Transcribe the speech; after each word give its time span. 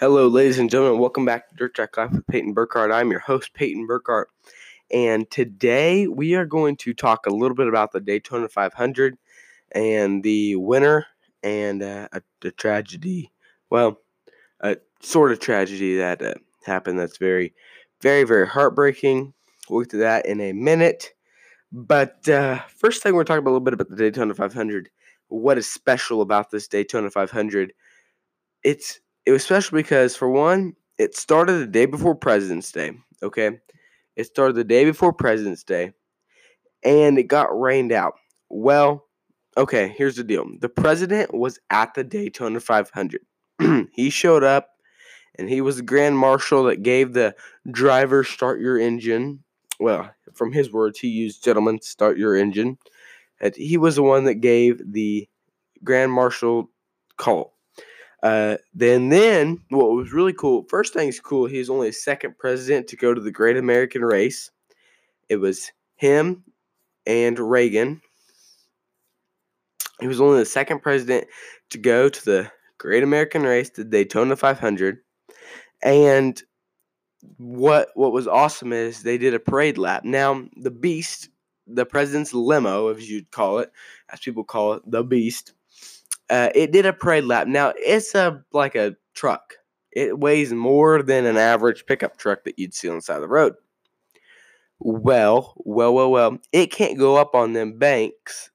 Hello, 0.00 0.28
ladies 0.28 0.58
and 0.58 0.70
gentlemen. 0.70 0.98
Welcome 0.98 1.26
back 1.26 1.50
to 1.50 1.54
Dirt 1.54 1.74
Track 1.74 1.94
Life 1.98 2.12
with 2.12 2.26
Peyton 2.26 2.54
Burkhart. 2.54 2.90
I'm 2.90 3.10
your 3.10 3.20
host, 3.20 3.52
Peyton 3.52 3.86
Burkhart. 3.86 4.24
And 4.90 5.30
today 5.30 6.06
we 6.06 6.34
are 6.36 6.46
going 6.46 6.76
to 6.76 6.94
talk 6.94 7.26
a 7.26 7.34
little 7.34 7.54
bit 7.54 7.68
about 7.68 7.92
the 7.92 8.00
Daytona 8.00 8.48
500 8.48 9.18
and 9.72 10.22
the 10.22 10.56
winner 10.56 11.04
and 11.42 11.82
uh, 11.82 12.08
a, 12.14 12.22
a, 12.42 12.50
tragedy. 12.50 13.30
Well, 13.68 14.00
a 14.60 14.78
sort 15.02 15.32
of 15.32 15.38
tragedy 15.38 15.98
that 15.98 16.22
uh, 16.22 16.32
happened 16.64 16.98
that's 16.98 17.18
very, 17.18 17.52
very, 18.00 18.24
very 18.24 18.46
heartbreaking. 18.46 19.34
We'll 19.68 19.82
get 19.82 19.90
to 19.90 19.96
that 19.98 20.24
in 20.24 20.40
a 20.40 20.54
minute. 20.54 21.12
But 21.72 22.26
uh, 22.26 22.60
first 22.74 23.02
thing, 23.02 23.12
we're 23.12 23.24
talking 23.24 23.40
about 23.40 23.50
a 23.50 23.52
little 23.52 23.66
bit 23.66 23.74
about 23.74 23.90
the 23.90 23.96
Daytona 23.96 24.34
500. 24.34 24.88
What 25.28 25.58
is 25.58 25.70
special 25.70 26.22
about 26.22 26.50
this 26.50 26.68
Daytona 26.68 27.10
500? 27.10 27.74
It's 28.64 28.98
it 29.30 29.32
was 29.32 29.44
special 29.44 29.76
because 29.76 30.16
for 30.16 30.28
one, 30.28 30.74
it 30.98 31.14
started 31.14 31.52
the 31.52 31.66
day 31.68 31.86
before 31.86 32.16
President's 32.16 32.72
Day. 32.72 32.90
Okay, 33.22 33.60
it 34.16 34.24
started 34.24 34.56
the 34.56 34.64
day 34.64 34.84
before 34.84 35.12
President's 35.12 35.62
Day, 35.62 35.92
and 36.82 37.16
it 37.16 37.28
got 37.28 37.56
rained 37.56 37.92
out. 37.92 38.14
Well, 38.48 39.06
okay, 39.56 39.94
here's 39.96 40.16
the 40.16 40.24
deal: 40.24 40.46
the 40.58 40.68
president 40.68 41.32
was 41.32 41.60
at 41.70 41.94
the 41.94 42.02
Daytona 42.02 42.58
500. 42.58 43.20
he 43.92 44.10
showed 44.10 44.42
up, 44.42 44.70
and 45.38 45.48
he 45.48 45.60
was 45.60 45.76
the 45.76 45.84
grand 45.84 46.18
marshal 46.18 46.64
that 46.64 46.82
gave 46.82 47.12
the 47.12 47.36
driver 47.70 48.24
start 48.24 48.60
your 48.60 48.80
engine. 48.80 49.44
Well, 49.78 50.10
from 50.34 50.50
his 50.50 50.72
words, 50.72 50.98
he 50.98 51.06
used 51.06 51.44
"gentlemen, 51.44 51.80
start 51.82 52.18
your 52.18 52.34
engine." 52.34 52.78
And 53.40 53.54
he 53.54 53.76
was 53.76 53.94
the 53.94 54.02
one 54.02 54.24
that 54.24 54.40
gave 54.40 54.82
the 54.92 55.28
grand 55.84 56.10
marshal 56.10 56.68
call. 57.16 57.54
Uh, 58.22 58.56
then, 58.74 59.08
then 59.08 59.60
what 59.70 59.90
was 59.92 60.12
really 60.12 60.32
cool? 60.32 60.64
First 60.68 60.92
thing's 60.92 61.20
cool. 61.20 61.46
He 61.46 61.58
was 61.58 61.70
only 61.70 61.88
the 61.88 61.94
second 61.94 62.36
president 62.38 62.88
to 62.88 62.96
go 62.96 63.14
to 63.14 63.20
the 63.20 63.30
Great 63.30 63.56
American 63.56 64.02
Race. 64.02 64.50
It 65.28 65.36
was 65.36 65.70
him 65.96 66.44
and 67.06 67.38
Reagan. 67.38 68.02
He 70.00 70.06
was 70.06 70.20
only 70.20 70.38
the 70.38 70.46
second 70.46 70.80
president 70.80 71.26
to 71.70 71.78
go 71.78 72.08
to 72.08 72.24
the 72.24 72.50
Great 72.78 73.02
American 73.02 73.42
Race, 73.42 73.70
the 73.70 73.84
Daytona 73.84 74.36
500. 74.36 74.98
And 75.82 76.42
what 77.36 77.88
what 77.94 78.12
was 78.12 78.26
awesome 78.26 78.72
is 78.72 79.02
they 79.02 79.18
did 79.18 79.34
a 79.34 79.38
parade 79.38 79.78
lap. 79.78 80.04
Now 80.04 80.44
the 80.56 80.70
Beast, 80.70 81.28
the 81.66 81.84
president's 81.84 82.32
limo, 82.32 82.88
as 82.88 83.10
you'd 83.10 83.30
call 83.30 83.58
it, 83.58 83.70
as 84.10 84.20
people 84.20 84.44
call 84.44 84.74
it, 84.74 84.82
the 84.86 85.04
Beast 85.04 85.52
uh, 86.30 86.50
it 86.54 86.70
did 86.72 86.86
a 86.86 86.92
parade 86.92 87.24
lap. 87.24 87.46
Now 87.46 87.72
it's 87.76 88.14
a 88.14 88.42
like 88.52 88.74
a 88.74 88.96
truck. 89.14 89.54
It 89.92 90.18
weighs 90.18 90.52
more 90.52 91.02
than 91.02 91.26
an 91.26 91.36
average 91.36 91.84
pickup 91.86 92.16
truck 92.16 92.44
that 92.44 92.58
you'd 92.58 92.74
see 92.74 92.88
on 92.88 92.96
the 92.96 93.02
side 93.02 93.16
of 93.16 93.22
the 93.22 93.28
road. 93.28 93.54
Well, 94.78 95.54
well, 95.56 95.92
well, 95.92 96.10
well, 96.10 96.38
it 96.52 96.68
can't 96.68 96.98
go 96.98 97.16
up 97.16 97.34
on 97.34 97.52
them 97.52 97.78
banks. 97.78 98.50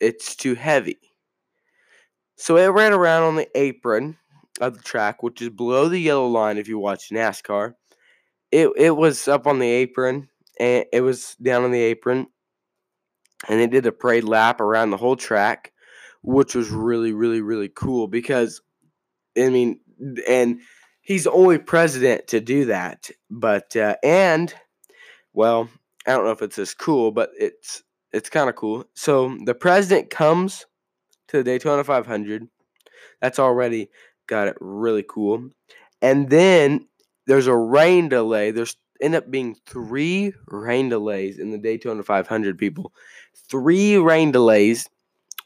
It's 0.00 0.36
too 0.36 0.54
heavy. 0.54 0.98
So 2.36 2.56
it 2.56 2.66
ran 2.66 2.92
around 2.92 3.22
on 3.22 3.36
the 3.36 3.48
apron 3.56 4.16
of 4.60 4.76
the 4.76 4.82
track, 4.82 5.22
which 5.22 5.40
is 5.40 5.50
below 5.50 5.88
the 5.88 5.98
yellow 5.98 6.26
line 6.26 6.58
if 6.58 6.68
you 6.68 6.78
watch 6.78 7.10
NASCAR. 7.10 7.74
It 8.50 8.70
it 8.76 8.96
was 8.96 9.28
up 9.28 9.46
on 9.46 9.58
the 9.58 9.68
apron 9.68 10.28
and 10.58 10.84
it 10.92 11.02
was 11.02 11.36
down 11.40 11.64
on 11.64 11.70
the 11.70 11.82
apron 11.82 12.26
and 13.48 13.60
it 13.60 13.70
did 13.70 13.86
a 13.86 13.92
parade 13.92 14.24
lap 14.24 14.60
around 14.60 14.90
the 14.90 14.96
whole 14.96 15.16
track 15.16 15.72
which 16.22 16.54
was 16.54 16.70
really, 16.70 17.12
really, 17.12 17.40
really 17.40 17.68
cool 17.68 18.08
because, 18.08 18.60
I 19.36 19.48
mean, 19.48 19.80
and 20.28 20.60
he's 21.00 21.24
the 21.24 21.32
only 21.32 21.58
president 21.58 22.28
to 22.28 22.40
do 22.40 22.66
that. 22.66 23.10
But 23.30 23.74
uh, 23.76 23.96
and 24.02 24.52
well, 25.32 25.68
I 26.06 26.12
don't 26.12 26.24
know 26.24 26.30
if 26.30 26.42
it's 26.42 26.58
as 26.58 26.74
cool, 26.74 27.10
but 27.10 27.30
it's 27.38 27.82
it's 28.12 28.30
kind 28.30 28.48
of 28.48 28.56
cool. 28.56 28.84
So 28.94 29.36
the 29.44 29.54
president 29.54 30.10
comes 30.10 30.66
to 31.28 31.38
the 31.38 31.44
Daytona 31.44 31.84
500. 31.84 32.48
That's 33.20 33.38
already 33.38 33.90
got 34.26 34.48
it 34.48 34.56
really 34.60 35.04
cool. 35.08 35.50
And 36.00 36.30
then 36.30 36.86
there's 37.26 37.46
a 37.46 37.56
rain 37.56 38.08
delay. 38.08 38.50
There's 38.50 38.76
end 39.00 39.14
up 39.14 39.30
being 39.30 39.56
three 39.66 40.32
rain 40.48 40.88
delays 40.88 41.38
in 41.38 41.50
the 41.50 41.58
Daytona 41.58 42.02
500 42.02 42.58
people. 42.58 42.92
Three 43.48 43.96
rain 43.96 44.32
delays 44.32 44.88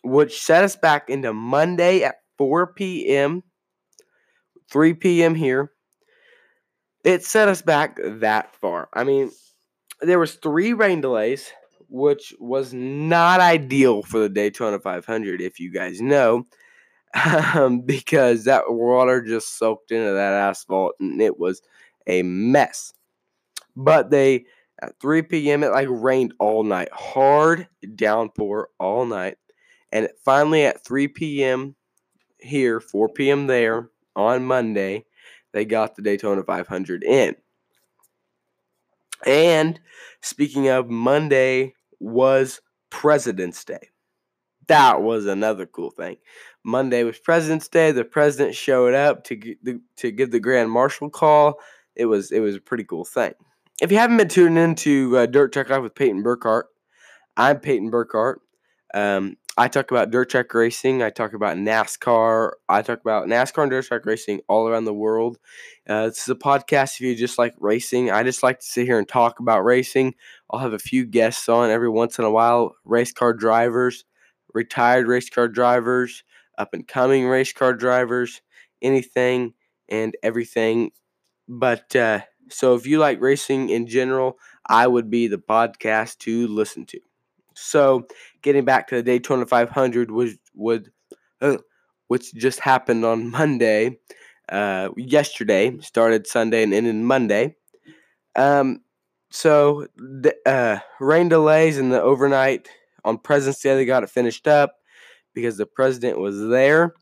which 0.03 0.41
set 0.41 0.65
us 0.65 0.77
back 0.77 1.09
into 1.09 1.33
Monday 1.33 2.03
at 2.03 2.17
4 2.39 2.73
p.m., 2.75 3.43
3 4.71 4.95
p.m. 4.95 5.35
here. 5.35 5.73
It 7.05 7.25
set 7.25 7.49
us 7.49 7.63
back 7.63 7.99
that 8.03 8.55
far. 8.57 8.89
I 8.93 9.05
mean, 9.05 9.31
there 10.01 10.19
was 10.19 10.35
three 10.35 10.73
rain 10.73 11.01
delays, 11.01 11.53
which 11.89 12.35
was 12.39 12.73
not 12.73 13.41
ideal 13.41 14.03
for 14.03 14.21
the 14.21 14.29
Daytona 14.29 14.79
500, 14.79 15.41
if 15.41 15.61
you 15.61 15.73
guys 15.73 16.01
know, 16.01 16.45
um, 17.55 17.81
because 17.85 18.45
that 18.45 18.65
water 18.73 19.23
just 19.23 19.59
soaked 19.59 19.91
into 19.91 20.13
that 20.13 20.33
asphalt 20.33 20.95
and 21.01 21.21
it 21.21 21.39
was 21.39 21.61
a 22.07 22.23
mess. 22.23 22.93
But 23.77 24.11
they 24.11 24.47
at 24.81 24.99
3 25.01 25.23
p.m. 25.23 25.63
it 25.63 25.71
like 25.71 25.89
rained 25.91 26.35
all 26.39 26.65
night, 26.65 26.89
hard 26.93 27.69
downpour 27.95 28.69
all 28.79 29.07
night. 29.07 29.37
And 29.93 30.09
finally, 30.25 30.65
at 30.65 30.85
3 30.85 31.09
p.m. 31.09 31.77
here, 32.39 32.81
4 32.81 33.11
p.m. 33.11 33.47
there 33.47 33.91
on 34.17 34.45
Monday, 34.45 35.05
they 35.53 35.65
got 35.65 35.95
the 35.95 36.03
Daytona 36.03 36.43
500 36.43 37.05
in. 37.05 37.37
And 39.27 39.79
speaking 40.23 40.69
of, 40.69 40.89
Monday 40.89 41.75
was 42.01 42.61
President's 42.91 43.65
Day. 43.65 43.91
That 44.69 45.03
was 45.03 45.27
another 45.27 45.67
cool 45.67 45.91
thing. 45.91 46.17
Monday 46.65 47.05
was 47.05 47.19
President's 47.19 47.69
Day. 47.69 47.93
The 47.93 48.05
president 48.05 48.55
showed 48.55 48.95
up 48.95 49.25
to 49.25 49.57
to 49.97 50.11
give 50.11 50.31
the 50.31 50.41
grand 50.41 50.71
marshal 50.71 51.11
call. 51.11 51.59
It 51.97 52.07
was 52.07 52.31
it 52.31 52.41
was 52.41 52.57
a 52.57 52.61
pretty 52.61 52.85
cool 52.85 53.05
thing. 53.05 53.35
If 53.81 53.91
you 53.91 53.99
haven't 53.99 54.17
been 54.17 54.29
tuning 54.29 54.63
into 54.63 55.17
uh, 55.19 55.27
Dirt 55.27 55.53
Track 55.53 55.71
Life 55.71 55.83
with 55.83 55.95
Peyton 55.95 56.23
Burkhart, 56.23 56.65
I'm 57.37 57.59
Peyton 57.59 57.91
Burkhart. 57.91 58.37
Um, 58.95 59.37
I 59.59 59.69
talk 59.69 59.91
about 59.91 60.11
dirt 60.11 60.31
track 60.31 60.53
racing. 60.55 61.03
I 61.03 61.11
talk 61.11 61.35
about 61.35 61.59
NASCAR. 61.59 62.53
I 62.71 62.81
talk 62.81 63.01
about 63.03 63.27
NASCAR 63.27 63.63
and 63.63 63.71
dirt 63.71 63.85
track 63.85 64.07
racing 64.07 64.41
all 64.49 64.67
around 64.67 64.87
the 64.87 64.95
world. 64.95 65.39
Uh, 65.87 66.07
this 66.07 66.23
is 66.23 66.29
a 66.31 66.35
podcast 66.35 66.95
if 66.95 67.01
you 67.03 67.15
just 67.15 67.39
like 67.39 67.55
racing. 67.61 68.11
I 68.11 68.23
just 68.23 68.43
like 68.43 68.61
to 68.61 68.67
sit 68.67 68.87
here 68.87 68.99
and 68.99 69.07
talk 69.07 69.41
about 69.41 69.61
racing. 69.61 70.15
I'll 70.51 70.61
have 70.61 70.73
a 70.73 70.79
few 70.79 71.05
guests 71.05 71.51
on 71.51 71.69
every 71.69 71.91
once 71.91 72.19
in 72.19 72.25
a 72.25 72.31
while 72.31 72.75
race 72.87 73.13
car 73.13 73.35
drivers, 73.35 74.05
retired 74.55 75.07
race 75.07 75.29
car 75.29 75.49
drivers, 75.49 76.25
up 76.57 76.73
and 76.73 76.89
coming 76.89 77.27
race 77.27 77.53
car 77.53 77.75
drivers, 77.75 78.41
anything 78.81 79.53
and 79.91 80.17
everything. 80.23 80.93
But 81.49 81.95
uh, 81.95 82.21
so 82.49 82.75
if 82.75 82.87
you 82.87 82.99
like 82.99 83.21
racing 83.21 83.69
in 83.69 83.87
general, 83.87 84.39
I 84.67 84.87
would 84.87 85.11
be 85.11 85.27
the 85.29 85.39
podcast 85.39 86.19
to 86.21 86.49
listen 86.49 86.87
to. 86.87 87.01
So, 87.63 88.07
getting 88.43 88.65
back 88.65 88.89
to 88.89 88.97
the 88.97 89.03
Daytona 89.03 89.47
500 89.47 90.11
was 90.11 90.37
would 90.55 90.91
uh, 91.41 91.59
which 92.09 92.35
just 92.35 92.61
happened 92.61 93.05
on 93.05 93.31
Monday, 93.31 93.99
uh, 94.49 94.91
yesterday 94.97 95.79
started 95.81 96.27
Sunday 96.27 96.63
and 96.63 96.75
ended 96.75 96.95
Monday. 96.95 97.57
Um, 98.37 98.81
so 99.31 99.87
the 99.97 100.35
uh, 100.45 100.79
rain 101.01 101.29
delays 101.29 101.79
in 101.79 101.89
the 101.89 102.03
overnight 102.03 102.69
on 103.05 103.17
President's 103.19 103.63
Day 103.63 103.75
they 103.75 103.87
got 103.87 104.03
it 104.03 104.11
finished 104.11 104.47
up 104.47 104.77
because 105.35 105.57
the 105.57 105.67
president 105.67 106.19
was 106.19 106.39
there. 106.49 106.95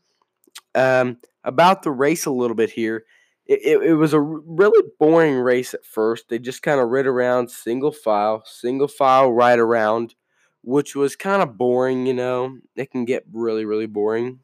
Um, 0.75 1.17
about 1.43 1.83
the 1.83 1.91
race 1.91 2.25
a 2.25 2.31
little 2.31 2.55
bit 2.55 2.69
here. 2.69 3.03
It, 3.45 3.59
it, 3.63 3.83
it 3.83 3.93
was 3.95 4.13
a 4.13 4.21
really 4.21 4.89
boring 4.97 5.35
race 5.35 5.73
at 5.73 5.83
first. 5.83 6.29
They 6.29 6.39
just 6.39 6.61
kind 6.61 6.79
of 6.79 6.89
rid 6.89 7.05
around 7.05 7.51
single 7.51 7.91
file, 7.91 8.43
single 8.45 8.87
file 8.87 9.33
right 9.33 9.59
around 9.59 10.15
which 10.63 10.95
was 10.95 11.15
kind 11.15 11.41
of 11.41 11.57
boring, 11.57 12.05
you 12.05 12.13
know. 12.13 12.57
It 12.75 12.91
can 12.91 13.05
get 13.05 13.23
really, 13.31 13.65
really 13.65 13.87
boring. 13.87 14.39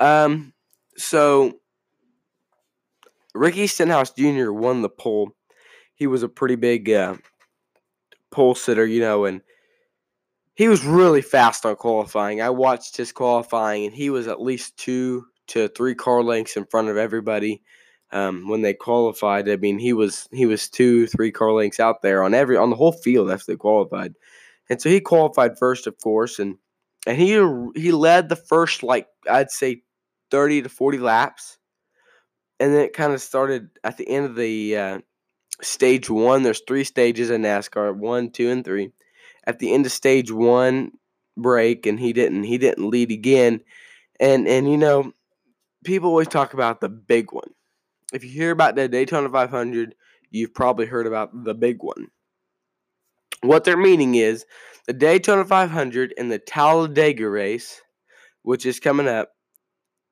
Um, 0.00 0.52
so 0.96 1.60
Ricky 3.34 3.66
Stenhouse 3.66 4.10
Jr. 4.10 4.52
won 4.52 4.82
the 4.82 4.88
pole. 4.88 5.32
He 5.94 6.06
was 6.06 6.22
a 6.22 6.28
pretty 6.28 6.56
big 6.56 6.90
uh, 6.90 7.16
pole 8.30 8.54
sitter, 8.54 8.86
you 8.86 9.00
know, 9.00 9.24
and 9.24 9.42
he 10.54 10.68
was 10.68 10.84
really 10.84 11.22
fast 11.22 11.64
on 11.64 11.76
qualifying. 11.76 12.42
I 12.42 12.50
watched 12.50 12.96
his 12.96 13.12
qualifying, 13.12 13.86
and 13.86 13.94
he 13.94 14.10
was 14.10 14.28
at 14.28 14.40
least 14.40 14.76
two 14.76 15.26
to 15.48 15.68
three 15.68 15.94
car 15.94 16.22
lengths 16.22 16.56
in 16.56 16.66
front 16.66 16.88
of 16.88 16.96
everybody 16.96 17.62
um, 18.12 18.48
when 18.48 18.62
they 18.62 18.74
qualified. 18.74 19.48
I 19.48 19.56
mean, 19.56 19.78
he 19.78 19.92
was 19.92 20.28
he 20.32 20.46
was 20.46 20.68
two, 20.68 21.06
three 21.06 21.32
car 21.32 21.52
lengths 21.52 21.80
out 21.80 22.02
there 22.02 22.22
on 22.22 22.34
every 22.34 22.56
on 22.56 22.70
the 22.70 22.76
whole 22.76 22.92
field 22.92 23.30
after 23.30 23.52
they 23.52 23.56
qualified, 23.56 24.14
and 24.70 24.80
so 24.80 24.88
he 24.88 25.00
qualified 25.00 25.58
first, 25.58 25.86
of 25.86 25.98
course, 25.98 26.38
and 26.38 26.56
and 27.06 27.18
he 27.18 27.32
he 27.74 27.92
led 27.92 28.28
the 28.28 28.36
first 28.36 28.82
like 28.82 29.08
I'd 29.30 29.50
say 29.50 29.82
thirty 30.30 30.62
to 30.62 30.68
forty 30.68 30.98
laps 30.98 31.58
and 32.62 32.72
then 32.72 32.82
it 32.82 32.92
kind 32.92 33.12
of 33.12 33.20
started 33.20 33.70
at 33.82 33.96
the 33.96 34.08
end 34.08 34.24
of 34.24 34.36
the 34.36 34.76
uh, 34.76 34.98
stage 35.60 36.08
one. 36.08 36.44
There's 36.44 36.62
three 36.66 36.84
stages 36.84 37.28
in 37.28 37.42
NASCAR: 37.42 37.96
one, 37.96 38.30
two, 38.30 38.50
and 38.50 38.64
three. 38.64 38.92
At 39.44 39.58
the 39.58 39.74
end 39.74 39.84
of 39.84 39.90
stage 39.90 40.30
one 40.30 40.92
break, 41.36 41.86
and 41.86 41.98
he 41.98 42.12
didn't 42.12 42.44
he 42.44 42.58
didn't 42.58 42.88
lead 42.88 43.10
again. 43.10 43.62
And 44.20 44.46
and 44.46 44.70
you 44.70 44.76
know, 44.76 45.12
people 45.84 46.10
always 46.10 46.28
talk 46.28 46.54
about 46.54 46.80
the 46.80 46.88
big 46.88 47.32
one. 47.32 47.50
If 48.12 48.24
you 48.24 48.30
hear 48.30 48.50
about 48.50 48.76
the 48.76 48.88
Daytona 48.88 49.28
500, 49.28 49.94
you've 50.30 50.54
probably 50.54 50.86
heard 50.86 51.06
about 51.06 51.44
the 51.44 51.54
big 51.54 51.82
one. 51.82 52.08
What 53.42 53.64
they're 53.64 53.76
meaning 53.76 54.14
is 54.14 54.44
the 54.86 54.92
Daytona 54.92 55.44
500 55.44 56.14
and 56.18 56.30
the 56.30 56.38
Talladega 56.38 57.28
race, 57.28 57.80
which 58.42 58.66
is 58.66 58.80
coming 58.80 59.08
up, 59.08 59.32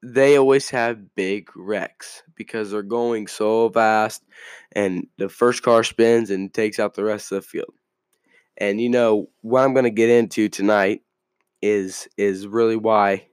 they 0.03 0.37
always 0.37 0.71
have 0.71 1.15
big 1.15 1.51
wrecks 1.55 2.23
because 2.35 2.71
they're 2.71 2.83
going 2.83 3.27
so 3.27 3.69
fast 3.71 4.25
and 4.73 5.07
the 5.19 5.29
first 5.29 5.63
car 5.63 5.85
spins 5.85 6.31
and 6.31 6.55
takes 6.55 6.79
out 6.79 6.95
the 6.95 7.05
rest 7.05 7.31
of 7.33 7.43
the 7.43 7.49
field. 7.49 7.75
And 8.57 8.81
you 8.81 8.89
know 8.89 9.29
what 9.43 9.63
I'm 9.63 9.75
going 9.75 9.85
to 9.85 9.91
get 9.91 10.11
into 10.11 10.49
tonight 10.49 11.03
is 11.63 12.09
is 12.17 12.47
really 12.47 12.77
why 12.77 13.27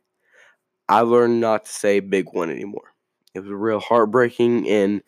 I 0.89 1.01
learned 1.01 1.39
not 1.39 1.65
to 1.65 1.71
say 1.71 1.99
big 1.99 2.33
one 2.33 2.49
anymore. 2.49 2.93
It 3.37 3.41
was 3.41 3.51
a 3.51 3.55
real 3.55 3.79
heartbreaking 3.79 4.67
and 4.67 5.01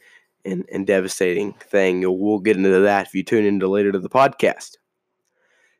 and, 0.45 0.65
and 0.71 0.87
devastating 0.87 1.53
thing. 1.53 2.01
We'll 2.01 2.39
get 2.39 2.55
into 2.55 2.79
that 2.79 3.07
if 3.07 3.13
you 3.13 3.23
tune 3.23 3.45
into 3.45 3.67
later 3.67 3.91
to 3.91 3.99
the 3.99 4.09
podcast. 4.09 4.77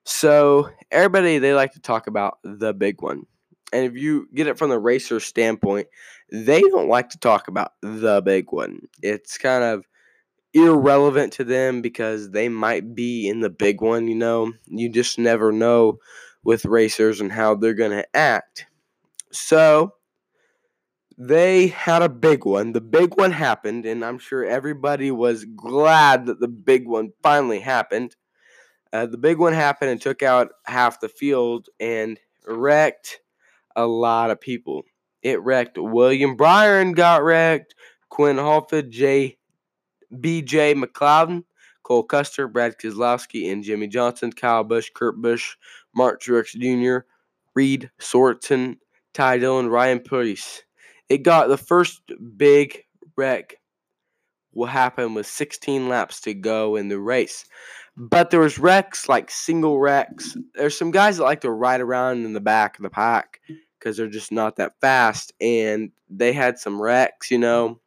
So 0.03 0.69
everybody 0.91 1.37
they 1.37 1.53
like 1.53 1.73
to 1.73 1.79
talk 1.79 2.07
about 2.07 2.39
the 2.43 2.73
big 2.73 3.01
one. 3.01 3.25
And 3.71 3.85
if 3.85 4.01
you 4.01 4.27
get 4.33 4.47
it 4.47 4.57
from 4.57 4.69
the 4.69 4.79
racer 4.79 5.19
standpoint, 5.19 5.87
they 6.31 6.61
don't 6.61 6.89
like 6.89 7.09
to 7.09 7.19
talk 7.19 7.47
about 7.47 7.73
the 7.81 8.21
big 8.21 8.51
one. 8.51 8.81
It's 9.01 9.37
kind 9.37 9.63
of 9.63 9.85
irrelevant 10.53 11.33
to 11.33 11.43
them 11.43 11.81
because 11.81 12.31
they 12.31 12.49
might 12.49 12.95
be 12.95 13.27
in 13.27 13.41
the 13.41 13.49
big 13.49 13.81
one, 13.81 14.07
you 14.07 14.15
know. 14.15 14.51
You 14.65 14.89
just 14.89 15.19
never 15.19 15.51
know 15.51 15.99
with 16.43 16.65
racers 16.65 17.21
and 17.21 17.31
how 17.31 17.55
they're 17.55 17.73
going 17.73 17.91
to 17.91 18.15
act. 18.15 18.65
So 19.31 19.93
they 21.21 21.67
had 21.67 22.01
a 22.01 22.07
big 22.07 22.45
one. 22.45 22.71
The 22.71 22.79
big 22.79 23.17
one 23.17 23.33
happened, 23.33 23.85
and 23.85 24.05
I'm 24.05 24.19
sure 24.19 24.45
everybody 24.45 25.11
was 25.11 25.43
glad 25.43 26.27
that 26.27 26.39
the 26.39 26.47
big 26.47 26.87
one 26.87 27.11
finally 27.21 27.59
happened. 27.59 28.15
Uh, 28.93 29.05
the 29.05 29.17
big 29.17 29.37
one 29.37 29.51
happened 29.51 29.91
and 29.91 30.01
took 30.01 30.23
out 30.23 30.53
half 30.65 31.01
the 31.01 31.09
field 31.09 31.67
and 31.77 32.17
wrecked 32.47 33.19
a 33.75 33.85
lot 33.85 34.31
of 34.31 34.39
people. 34.39 34.83
It 35.21 35.41
wrecked 35.41 35.77
William 35.77 36.37
Byron 36.37 36.93
got 36.93 37.21
wrecked, 37.21 37.75
Quinn 38.07 38.37
Halford, 38.37 38.89
J. 38.89 39.37
B.J. 40.21 40.73
McLeod, 40.73 41.43
Cole 41.83 42.03
Custer, 42.03 42.47
Brad 42.47 42.79
Keselowski, 42.79 43.51
and 43.51 43.61
Jimmie 43.61 43.87
Johnson, 43.87 44.31
Kyle 44.31 44.63
Busch, 44.63 44.89
Kurt 44.95 45.21
Busch, 45.21 45.57
Mark 45.93 46.21
Truex 46.21 46.55
Jr., 46.55 47.05
Reed 47.53 47.91
Sorenson, 47.99 48.77
Ty 49.13 49.39
Dillon, 49.39 49.67
Ryan 49.67 49.99
Preece. 49.99 50.63
It 51.09 51.19
got 51.23 51.47
the 51.47 51.57
first 51.57 52.01
big 52.37 52.83
wreck 53.17 53.55
what 54.51 54.69
happened 54.69 55.15
with 55.15 55.27
16 55.27 55.89
laps 55.89 56.21
to 56.21 56.33
go 56.33 56.75
in 56.75 56.89
the 56.89 56.99
race. 56.99 57.45
But 57.95 58.29
there 58.29 58.39
was 58.39 58.57
wrecks 58.57 59.09
like 59.09 59.29
single 59.29 59.79
wrecks. 59.79 60.35
There's 60.55 60.77
some 60.77 60.91
guys 60.91 61.17
that 61.17 61.23
like 61.23 61.41
to 61.41 61.51
ride 61.51 61.81
around 61.81 62.25
in 62.25 62.33
the 62.33 62.39
back 62.39 62.77
of 62.77 62.83
the 62.83 62.89
pack 62.89 63.41
because 63.77 63.97
they're 63.97 64.07
just 64.07 64.31
not 64.31 64.55
that 64.57 64.73
fast, 64.81 65.33
and 65.39 65.91
they 66.09 66.33
had 66.33 66.59
some 66.59 66.81
wrecks, 66.81 67.31
you 67.31 67.37
know, 67.37 67.79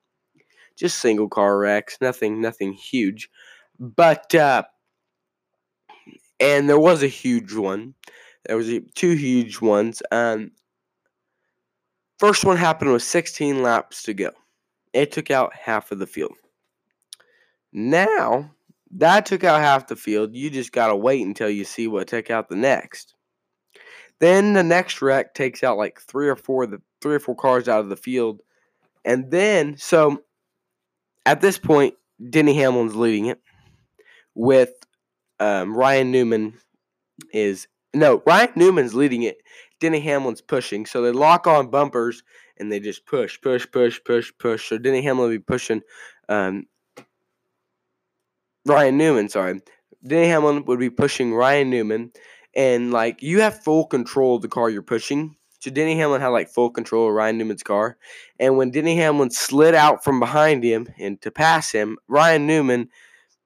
just 0.76 0.98
single 0.98 1.28
car 1.28 1.58
wrecks, 1.58 1.98
nothing, 2.00 2.40
nothing 2.40 2.72
huge. 2.72 3.28
But 3.78 4.34
uh, 4.34 4.64
and 6.40 6.68
there 6.68 6.78
was 6.78 7.02
a 7.02 7.08
huge 7.08 7.54
one. 7.54 7.94
There 8.46 8.56
was 8.56 8.70
two 8.94 9.12
huge 9.12 9.60
ones. 9.60 10.02
Um, 10.10 10.50
first 12.22 12.44
one 12.44 12.56
happened 12.56 12.92
with 12.92 13.02
16 13.02 13.64
laps 13.64 14.04
to 14.04 14.14
go. 14.14 14.30
It 14.92 15.10
took 15.10 15.28
out 15.32 15.52
half 15.56 15.90
of 15.90 15.98
the 15.98 16.06
field. 16.06 16.34
Now 17.72 18.52
that 18.92 19.26
took 19.26 19.42
out 19.42 19.60
half 19.60 19.88
the 19.88 19.96
field. 19.96 20.32
You 20.32 20.48
just 20.48 20.70
gotta 20.70 20.94
wait 20.94 21.26
until 21.26 21.50
you 21.50 21.64
see 21.64 21.88
what 21.88 22.06
took 22.06 22.30
out 22.30 22.48
the 22.48 22.54
next. 22.54 23.16
Then 24.20 24.52
the 24.52 24.62
next 24.62 25.02
wreck 25.02 25.34
takes 25.34 25.64
out 25.64 25.78
like 25.78 26.00
three 26.00 26.28
or 26.28 26.36
four 26.36 26.64
the 26.64 26.80
three 27.00 27.16
or 27.16 27.18
four 27.18 27.34
cars 27.34 27.68
out 27.68 27.80
of 27.80 27.88
the 27.88 27.96
field, 27.96 28.40
and 29.04 29.28
then 29.32 29.76
so 29.76 30.22
at 31.26 31.40
this 31.40 31.58
point, 31.58 31.94
Denny 32.30 32.54
Hamlin's 32.54 32.94
leading 32.94 33.26
it 33.26 33.40
with 34.36 34.70
um, 35.40 35.76
Ryan 35.76 36.12
Newman 36.12 36.54
is 37.32 37.66
no 37.92 38.22
Ryan 38.24 38.52
Newman's 38.54 38.94
leading 38.94 39.24
it. 39.24 39.38
Denny 39.82 39.98
Hamlin's 39.98 40.40
pushing, 40.40 40.86
so 40.86 41.02
they 41.02 41.10
lock 41.10 41.48
on 41.48 41.68
bumpers 41.68 42.22
and 42.56 42.70
they 42.70 42.78
just 42.78 43.04
push, 43.04 43.40
push, 43.40 43.66
push, 43.72 43.98
push, 44.04 44.32
push. 44.38 44.68
So 44.68 44.78
Denny 44.78 45.02
Hamlin 45.02 45.28
will 45.28 45.36
be 45.36 45.42
pushing 45.42 45.82
um, 46.28 46.66
Ryan 48.64 48.96
Newman. 48.96 49.28
Sorry, 49.28 49.60
Denny 50.06 50.28
Hamlin 50.28 50.64
would 50.66 50.78
be 50.78 50.88
pushing 50.88 51.34
Ryan 51.34 51.68
Newman, 51.68 52.12
and 52.54 52.92
like 52.92 53.22
you 53.22 53.40
have 53.40 53.64
full 53.64 53.84
control 53.84 54.36
of 54.36 54.42
the 54.42 54.48
car 54.48 54.70
you're 54.70 54.82
pushing. 54.82 55.34
So 55.58 55.72
Denny 55.72 55.96
Hamlin 55.96 56.20
had 56.20 56.28
like 56.28 56.48
full 56.48 56.70
control 56.70 57.08
of 57.08 57.14
Ryan 57.14 57.38
Newman's 57.38 57.64
car, 57.64 57.96
and 58.38 58.56
when 58.56 58.70
Denny 58.70 58.94
Hamlin 58.94 59.32
slid 59.32 59.74
out 59.74 60.04
from 60.04 60.20
behind 60.20 60.62
him 60.62 60.86
and 60.96 61.20
to 61.22 61.32
pass 61.32 61.72
him, 61.72 61.98
Ryan 62.06 62.46
Newman 62.46 62.88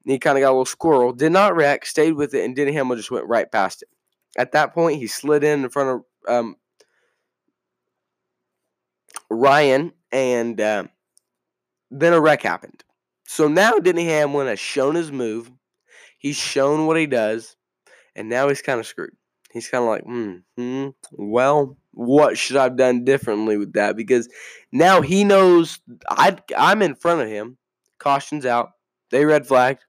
he 0.05 0.19
kind 0.19 0.37
of 0.37 0.41
got 0.41 0.49
a 0.49 0.51
little 0.51 0.65
squirrel, 0.65 1.11
did 1.11 1.31
not 1.31 1.55
wreck, 1.55 1.85
stayed 1.85 2.13
with 2.13 2.33
it, 2.33 2.45
and 2.45 2.55
Denny 2.55 2.71
Hamlin 2.71 2.97
just 2.97 3.11
went 3.11 3.27
right 3.27 3.51
past 3.51 3.81
it. 3.81 3.89
At 4.37 4.51
that 4.51 4.73
point, 4.73 4.99
he 4.99 5.07
slid 5.07 5.43
in 5.43 5.63
in 5.63 5.69
front 5.69 5.89
of 5.89 6.01
um, 6.27 6.55
Ryan, 9.29 9.93
and 10.11 10.59
uh, 10.59 10.83
then 11.91 12.13
a 12.13 12.21
wreck 12.21 12.41
happened. 12.41 12.83
So 13.25 13.47
now 13.47 13.73
Denny 13.77 14.05
Hamlin 14.05 14.47
has 14.47 14.59
shown 14.59 14.95
his 14.95 15.11
move. 15.11 15.51
He's 16.17 16.37
shown 16.37 16.87
what 16.87 16.97
he 16.97 17.05
does, 17.05 17.55
and 18.15 18.29
now 18.29 18.47
he's 18.49 18.61
kind 18.61 18.79
of 18.79 18.87
screwed. 18.87 19.15
He's 19.51 19.69
kind 19.69 19.83
of 19.83 19.89
like, 19.89 20.03
hmm, 20.03 20.35
hmm, 20.57 20.89
well, 21.11 21.77
what 21.91 22.37
should 22.37 22.57
I've 22.57 22.77
done 22.77 23.05
differently 23.05 23.57
with 23.57 23.73
that? 23.73 23.95
Because 23.95 24.29
now 24.71 25.01
he 25.01 25.23
knows 25.23 25.79
I 26.09 26.37
I'm 26.55 26.81
in 26.81 26.95
front 26.95 27.21
of 27.21 27.27
him. 27.27 27.57
Caution's 27.99 28.45
out. 28.45 28.71
They 29.09 29.25
red 29.25 29.47
flagged. 29.47 29.83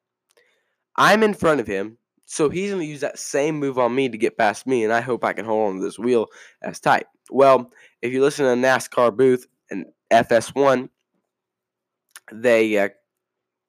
I'm 0.97 1.23
in 1.23 1.35
front 1.35 1.61
of 1.61 1.67
him, 1.67 1.98
so 2.31 2.51
he's 2.51 2.71
going 2.71 2.83
to 2.83 2.87
use 2.87 3.01
that 3.01 3.19
same 3.19 3.59
move 3.59 3.79
on 3.79 3.95
me 3.95 4.11
to 4.11 4.19
get 4.19 4.37
past 4.37 4.67
me, 4.67 4.85
and 4.85 4.93
I 4.93 5.01
hope 5.01 5.25
I 5.25 5.33
can 5.33 5.47
hold 5.47 5.71
on 5.71 5.79
to 5.79 5.83
this 5.83 5.99
wheel 5.99 6.27
as 6.63 6.79
tight. 6.79 7.07
Well, 7.31 7.73
if 8.03 8.13
you 8.13 8.21
listen 8.21 8.45
to 8.45 8.69
NASCAR 8.69 9.17
booth 9.17 9.47
and 9.71 9.87
FS1, 10.13 10.91
they 12.31 12.77
uh, 12.77 12.91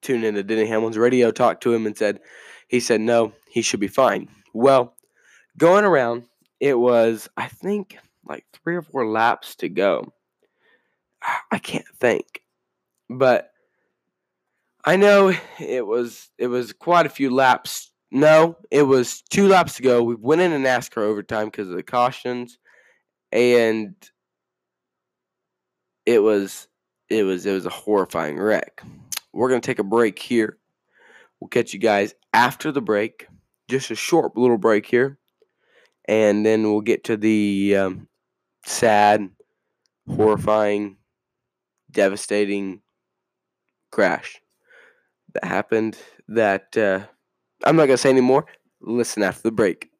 tuned 0.02 0.24
into 0.24 0.42
Denny 0.42 0.66
Hamlin's 0.66 0.98
radio, 0.98 1.30
talked 1.30 1.62
to 1.62 1.72
him, 1.72 1.86
and 1.86 1.96
said, 1.96 2.20
he 2.68 2.80
said, 2.80 3.00
no, 3.00 3.32
he 3.48 3.62
should 3.62 3.80
be 3.80 3.88
fine. 3.88 4.28
Well, 4.52 4.94
going 5.56 5.86
around, 5.86 6.24
it 6.60 6.78
was, 6.78 7.30
I 7.38 7.48
think, 7.48 7.96
like 8.28 8.44
three 8.52 8.76
or 8.76 8.82
four 8.82 9.08
laps 9.08 9.56
to 9.56 9.70
go. 9.70 10.12
I 11.50 11.58
can't 11.58 11.88
think. 11.98 12.42
But 13.08 13.50
I 14.84 14.96
know 14.96 15.32
it 15.58 15.86
was 15.86 16.28
it 16.36 16.48
was 16.48 16.74
quite 16.74 17.06
a 17.06 17.10
few 17.10 17.34
laps. 17.34 17.89
No, 18.12 18.56
it 18.70 18.82
was 18.82 19.22
two 19.22 19.46
laps 19.46 19.76
to 19.76 19.82
go. 19.82 20.02
We 20.02 20.16
went 20.16 20.40
in 20.40 20.52
into 20.52 20.68
NASCAR 20.68 21.02
overtime 21.02 21.46
because 21.46 21.68
of 21.68 21.76
the 21.76 21.82
cautions, 21.82 22.58
and 23.30 23.94
it 26.06 26.20
was 26.20 26.66
it 27.08 27.22
was 27.22 27.46
it 27.46 27.52
was 27.52 27.66
a 27.66 27.70
horrifying 27.70 28.38
wreck. 28.38 28.82
We're 29.32 29.48
gonna 29.48 29.60
take 29.60 29.78
a 29.78 29.84
break 29.84 30.18
here. 30.18 30.58
We'll 31.38 31.48
catch 31.48 31.72
you 31.72 31.78
guys 31.78 32.14
after 32.32 32.72
the 32.72 32.82
break. 32.82 33.28
Just 33.68 33.92
a 33.92 33.94
short 33.94 34.36
little 34.36 34.58
break 34.58 34.86
here, 34.86 35.18
and 36.08 36.44
then 36.44 36.64
we'll 36.64 36.80
get 36.80 37.04
to 37.04 37.16
the 37.16 37.76
um, 37.76 38.08
sad, 38.66 39.30
horrifying, 40.08 40.96
devastating 41.92 42.82
crash 43.92 44.40
that 45.34 45.44
happened 45.44 45.96
that 46.26 46.76
uh, 46.76 47.06
I'm 47.64 47.76
not 47.76 47.86
going 47.86 47.96
to 47.96 47.98
say 47.98 48.10
anymore. 48.10 48.46
Listen 48.80 49.22
after 49.22 49.42
the 49.42 49.52
break. 49.52 49.90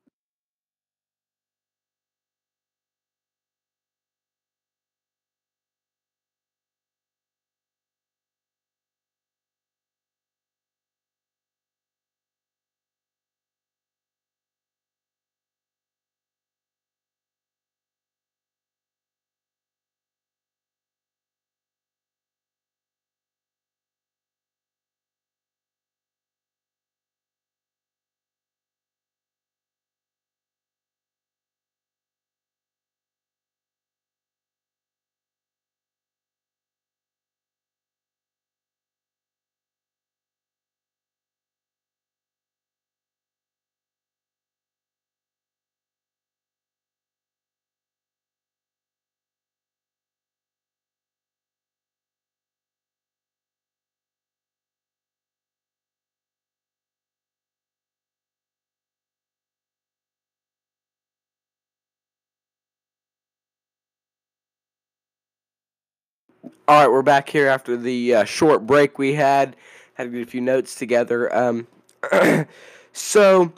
All 66.70 66.76
right, 66.76 66.88
we're 66.88 67.02
back 67.02 67.28
here 67.28 67.48
after 67.48 67.76
the 67.76 68.14
uh, 68.14 68.24
short 68.24 68.64
break 68.64 68.96
we 68.96 69.12
had. 69.12 69.56
Had 69.94 70.04
to 70.04 70.10
get 70.10 70.22
a 70.22 70.30
few 70.30 70.40
notes 70.40 70.76
together. 70.76 71.34
Um, 71.36 71.66
so, 72.92 73.52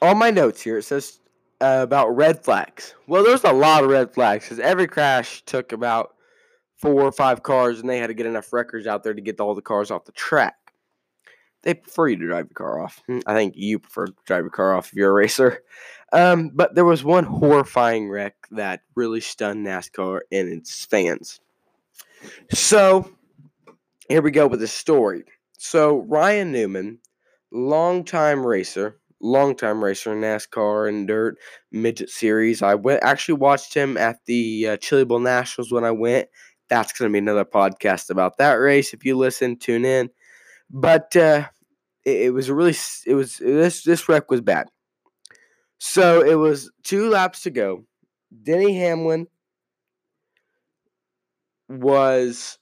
on 0.00 0.16
my 0.16 0.30
notes 0.30 0.62
here, 0.62 0.78
it 0.78 0.84
says 0.84 1.18
uh, 1.60 1.80
about 1.82 2.14
red 2.14 2.44
flags. 2.44 2.94
Well, 3.08 3.24
there's 3.24 3.42
a 3.42 3.52
lot 3.52 3.82
of 3.82 3.90
red 3.90 4.14
flags 4.14 4.44
because 4.44 4.60
every 4.60 4.86
crash 4.86 5.42
took 5.42 5.72
about 5.72 6.14
four 6.76 7.02
or 7.02 7.10
five 7.10 7.42
cars, 7.42 7.80
and 7.80 7.90
they 7.90 7.98
had 7.98 8.06
to 8.06 8.14
get 8.14 8.26
enough 8.26 8.52
records 8.52 8.86
out 8.86 9.02
there 9.02 9.12
to 9.12 9.20
get 9.20 9.40
all 9.40 9.56
the 9.56 9.60
cars 9.60 9.90
off 9.90 10.04
the 10.04 10.12
track. 10.12 10.54
They 11.62 11.74
prefer 11.74 12.10
you 12.10 12.16
to 12.18 12.26
drive 12.28 12.44
your 12.44 12.54
car 12.54 12.80
off. 12.80 13.02
Hmm, 13.08 13.18
I 13.26 13.34
think 13.34 13.54
you 13.56 13.80
prefer 13.80 14.06
to 14.06 14.14
drive 14.24 14.44
your 14.44 14.50
car 14.50 14.76
off 14.76 14.86
if 14.86 14.94
you're 14.94 15.10
a 15.10 15.14
racer. 15.14 15.64
Um, 16.12 16.52
but 16.54 16.76
there 16.76 16.84
was 16.84 17.02
one 17.02 17.24
horrifying 17.24 18.08
wreck 18.08 18.36
that 18.52 18.82
really 18.94 19.20
stunned 19.20 19.66
NASCAR 19.66 20.20
and 20.30 20.48
its 20.48 20.84
fans. 20.84 21.40
So 22.50 23.10
here 24.08 24.22
we 24.22 24.30
go 24.30 24.46
with 24.46 24.60
the 24.60 24.68
story. 24.68 25.24
So 25.58 26.00
Ryan 26.08 26.52
Newman, 26.52 26.98
longtime 27.50 28.44
racer, 28.44 28.98
longtime 29.20 29.82
racer 29.82 30.12
in 30.12 30.20
NASCAR 30.20 30.88
and 30.88 31.06
dirt 31.06 31.38
midget 31.70 32.10
series. 32.10 32.62
I 32.62 32.74
went 32.74 33.02
actually 33.02 33.34
watched 33.34 33.74
him 33.74 33.96
at 33.96 34.18
the 34.26 34.68
uh, 34.68 34.76
Chili 34.78 35.04
Bowl 35.04 35.20
Nationals 35.20 35.72
when 35.72 35.84
I 35.84 35.92
went. 35.92 36.28
That's 36.68 36.92
going 36.92 37.10
to 37.10 37.12
be 37.12 37.18
another 37.18 37.44
podcast 37.44 38.10
about 38.10 38.38
that 38.38 38.54
race. 38.54 38.92
If 38.94 39.04
you 39.04 39.16
listen, 39.16 39.56
tune 39.56 39.84
in. 39.84 40.10
But 40.70 41.14
uh, 41.16 41.46
it, 42.04 42.22
it 42.22 42.30
was 42.34 42.50
really 42.50 42.74
it 43.06 43.14
was 43.14 43.38
this 43.38 43.82
this 43.84 44.08
wreck 44.08 44.30
was 44.30 44.40
bad. 44.40 44.68
So 45.78 46.22
it 46.22 46.36
was 46.36 46.70
two 46.82 47.08
laps 47.08 47.42
to 47.42 47.50
go. 47.50 47.84
Denny 48.42 48.74
Hamlin 48.76 49.26
was 51.68 52.58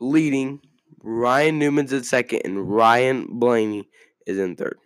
leading. 0.00 0.60
Ryan 1.02 1.58
Newman's 1.58 1.92
in 1.92 2.02
second, 2.02 2.42
and 2.44 2.70
Ryan 2.70 3.26
Blaney 3.38 3.88
is 4.26 4.38
in 4.38 4.56
third. 4.56 4.78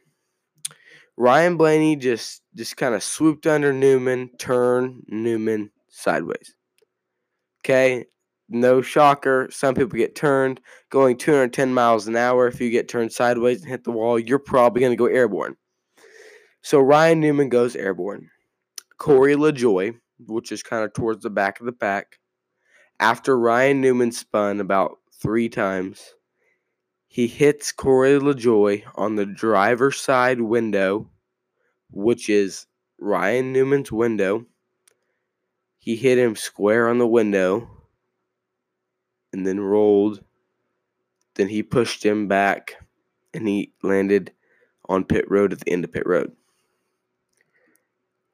Ryan 1.16 1.56
Blaney 1.56 1.96
just 1.96 2.42
just 2.56 2.76
kind 2.76 2.94
of 2.94 3.02
swooped 3.02 3.46
under 3.46 3.72
Newman, 3.72 4.30
turned 4.38 5.04
Newman 5.08 5.70
sideways. 5.88 6.54
Okay, 7.64 8.04
no 8.48 8.80
shocker. 8.80 9.48
Some 9.50 9.74
people 9.74 9.98
get 9.98 10.14
turned 10.14 10.60
going 10.90 11.16
210 11.16 11.74
miles 11.74 12.06
an 12.06 12.16
hour. 12.16 12.46
If 12.46 12.60
you 12.60 12.70
get 12.70 12.88
turned 12.88 13.12
sideways 13.12 13.60
and 13.60 13.70
hit 13.70 13.84
the 13.84 13.90
wall, 13.90 14.18
you're 14.18 14.38
probably 14.38 14.80
going 14.80 14.92
to 14.92 14.96
go 14.96 15.06
airborne. 15.06 15.56
So 16.62 16.80
Ryan 16.80 17.20
Newman 17.20 17.48
goes 17.48 17.76
airborne. 17.76 18.30
Corey 18.98 19.34
LaJoie, 19.34 19.96
which 20.26 20.50
is 20.50 20.62
kind 20.62 20.84
of 20.84 20.92
towards 20.92 21.22
the 21.22 21.30
back 21.30 21.60
of 21.60 21.66
the 21.66 21.72
pack, 21.72 22.18
after 23.00 23.38
Ryan 23.38 23.80
Newman 23.80 24.12
spun 24.12 24.60
about 24.60 24.98
three 25.12 25.48
times, 25.48 26.14
he 27.06 27.26
hits 27.26 27.72
Corey 27.72 28.18
LaJoie 28.18 28.84
on 28.94 29.16
the 29.16 29.26
driver's 29.26 30.00
side 30.00 30.40
window, 30.40 31.08
which 31.90 32.28
is 32.28 32.66
Ryan 33.00 33.52
Newman's 33.52 33.92
window. 33.92 34.46
He 35.78 35.96
hit 35.96 36.18
him 36.18 36.36
square 36.36 36.88
on 36.88 36.98
the 36.98 37.06
window 37.06 37.70
and 39.32 39.46
then 39.46 39.60
rolled. 39.60 40.22
Then 41.36 41.48
he 41.48 41.62
pushed 41.62 42.04
him 42.04 42.26
back 42.28 42.76
and 43.32 43.46
he 43.46 43.72
landed 43.82 44.32
on 44.88 45.04
pit 45.04 45.24
road 45.30 45.52
at 45.52 45.60
the 45.60 45.70
end 45.70 45.84
of 45.84 45.92
pit 45.92 46.06
road. 46.06 46.32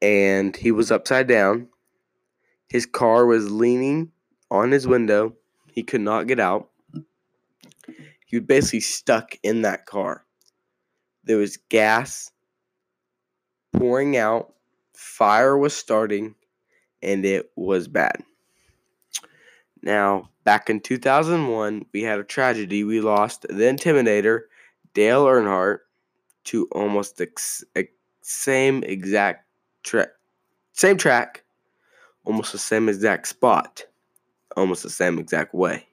And 0.01 0.55
he 0.55 0.71
was 0.71 0.91
upside 0.91 1.27
down. 1.27 1.69
His 2.67 2.85
car 2.85 3.25
was 3.25 3.51
leaning 3.51 4.11
on 4.55 4.71
his 4.71 4.87
window. 4.87 5.33
He 5.71 5.83
could 5.83 6.01
not 6.01 6.27
get 6.27 6.39
out. 6.39 6.69
He 8.25 8.37
was 8.37 8.45
basically 8.45 8.79
stuck 8.79 9.35
in 9.43 9.61
that 9.61 9.85
car. 9.85 10.25
There 11.23 11.37
was 11.37 11.57
gas 11.69 12.31
pouring 13.73 14.17
out, 14.17 14.53
fire 14.93 15.57
was 15.57 15.75
starting, 15.75 16.35
and 17.01 17.25
it 17.25 17.51
was 17.55 17.87
bad. 17.87 18.23
Now, 19.81 20.29
back 20.43 20.69
in 20.69 20.79
2001, 20.79 21.85
we 21.93 22.03
had 22.03 22.19
a 22.19 22.23
tragedy. 22.23 22.83
We 22.83 23.01
lost 23.01 23.43
the 23.43 23.53
Intimidator, 23.53 24.41
Dale 24.93 25.25
Earnhardt, 25.25 25.79
to 26.45 26.67
almost 26.71 27.17
the 27.17 27.27
same 28.21 28.83
exact 28.83 29.47
track, 29.83 30.09
same 30.73 30.97
track, 30.97 31.43
almost 32.23 32.51
the 32.51 32.57
same 32.57 32.87
exact 32.87 33.27
spot 33.27 33.85
almost 34.55 34.83
the 34.83 34.89
same 34.89 35.19
exact 35.19 35.53
way. 35.53 35.87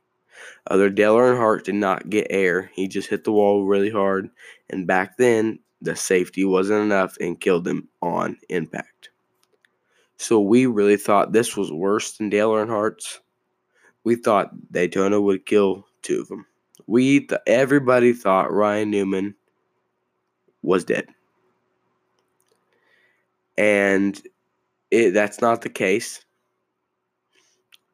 Other 0.69 0.90
Dale 0.90 1.16
Earnhardt 1.16 1.64
did 1.64 1.75
not 1.75 2.11
get 2.11 2.26
air. 2.31 2.71
He 2.75 2.88
just 2.88 3.09
hit 3.09 3.25
the 3.25 3.33
wall 3.33 3.64
really 3.64 3.90
hard. 3.90 4.31
And 4.71 4.87
back 4.87 5.16
then, 5.16 5.59
the 5.81 5.97
safety 5.97 6.45
wasn't 6.45 6.83
enough 6.83 7.16
and 7.21 7.40
killed 7.40 7.66
him 7.66 7.88
on 8.00 8.38
impact. 8.49 9.11
So 10.16 10.40
we 10.40 10.66
really 10.66 10.97
thought 10.97 11.33
this 11.33 11.57
was 11.57 11.73
worse 11.73 12.16
than 12.16 12.31
Dale 12.31 12.52
Earnhardt's. 12.52 13.21
We 14.04 14.14
thought 14.14 14.52
Daytona 14.71 15.21
would 15.21 15.47
kill 15.47 15.87
two 16.02 16.21
of 16.21 16.28
them. 16.28 16.47
We 16.87 17.21
th- 17.26 17.40
everybody 17.47 18.12
thought 18.12 18.52
Ryan 18.52 18.90
Newman 18.90 19.35
was 20.62 20.85
dead. 20.85 21.09
And 23.59 24.21
it, 24.90 25.11
that's 25.11 25.40
not 25.40 25.62
the 25.62 25.69
case. 25.69 26.25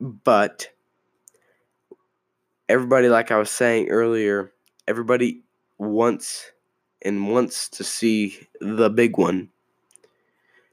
But 0.01 0.69
everybody, 2.69 3.09
like 3.09 3.31
I 3.31 3.39
was 3.39 3.51
saying 3.51 3.89
earlier, 3.89 4.53
everybody 4.87 5.43
wants 5.79 6.53
and 7.03 7.31
wants 7.31 7.69
to 7.71 7.85
see 7.85 8.39
the 8.61 8.91
big 8.91 9.19
one. 9.19 9.49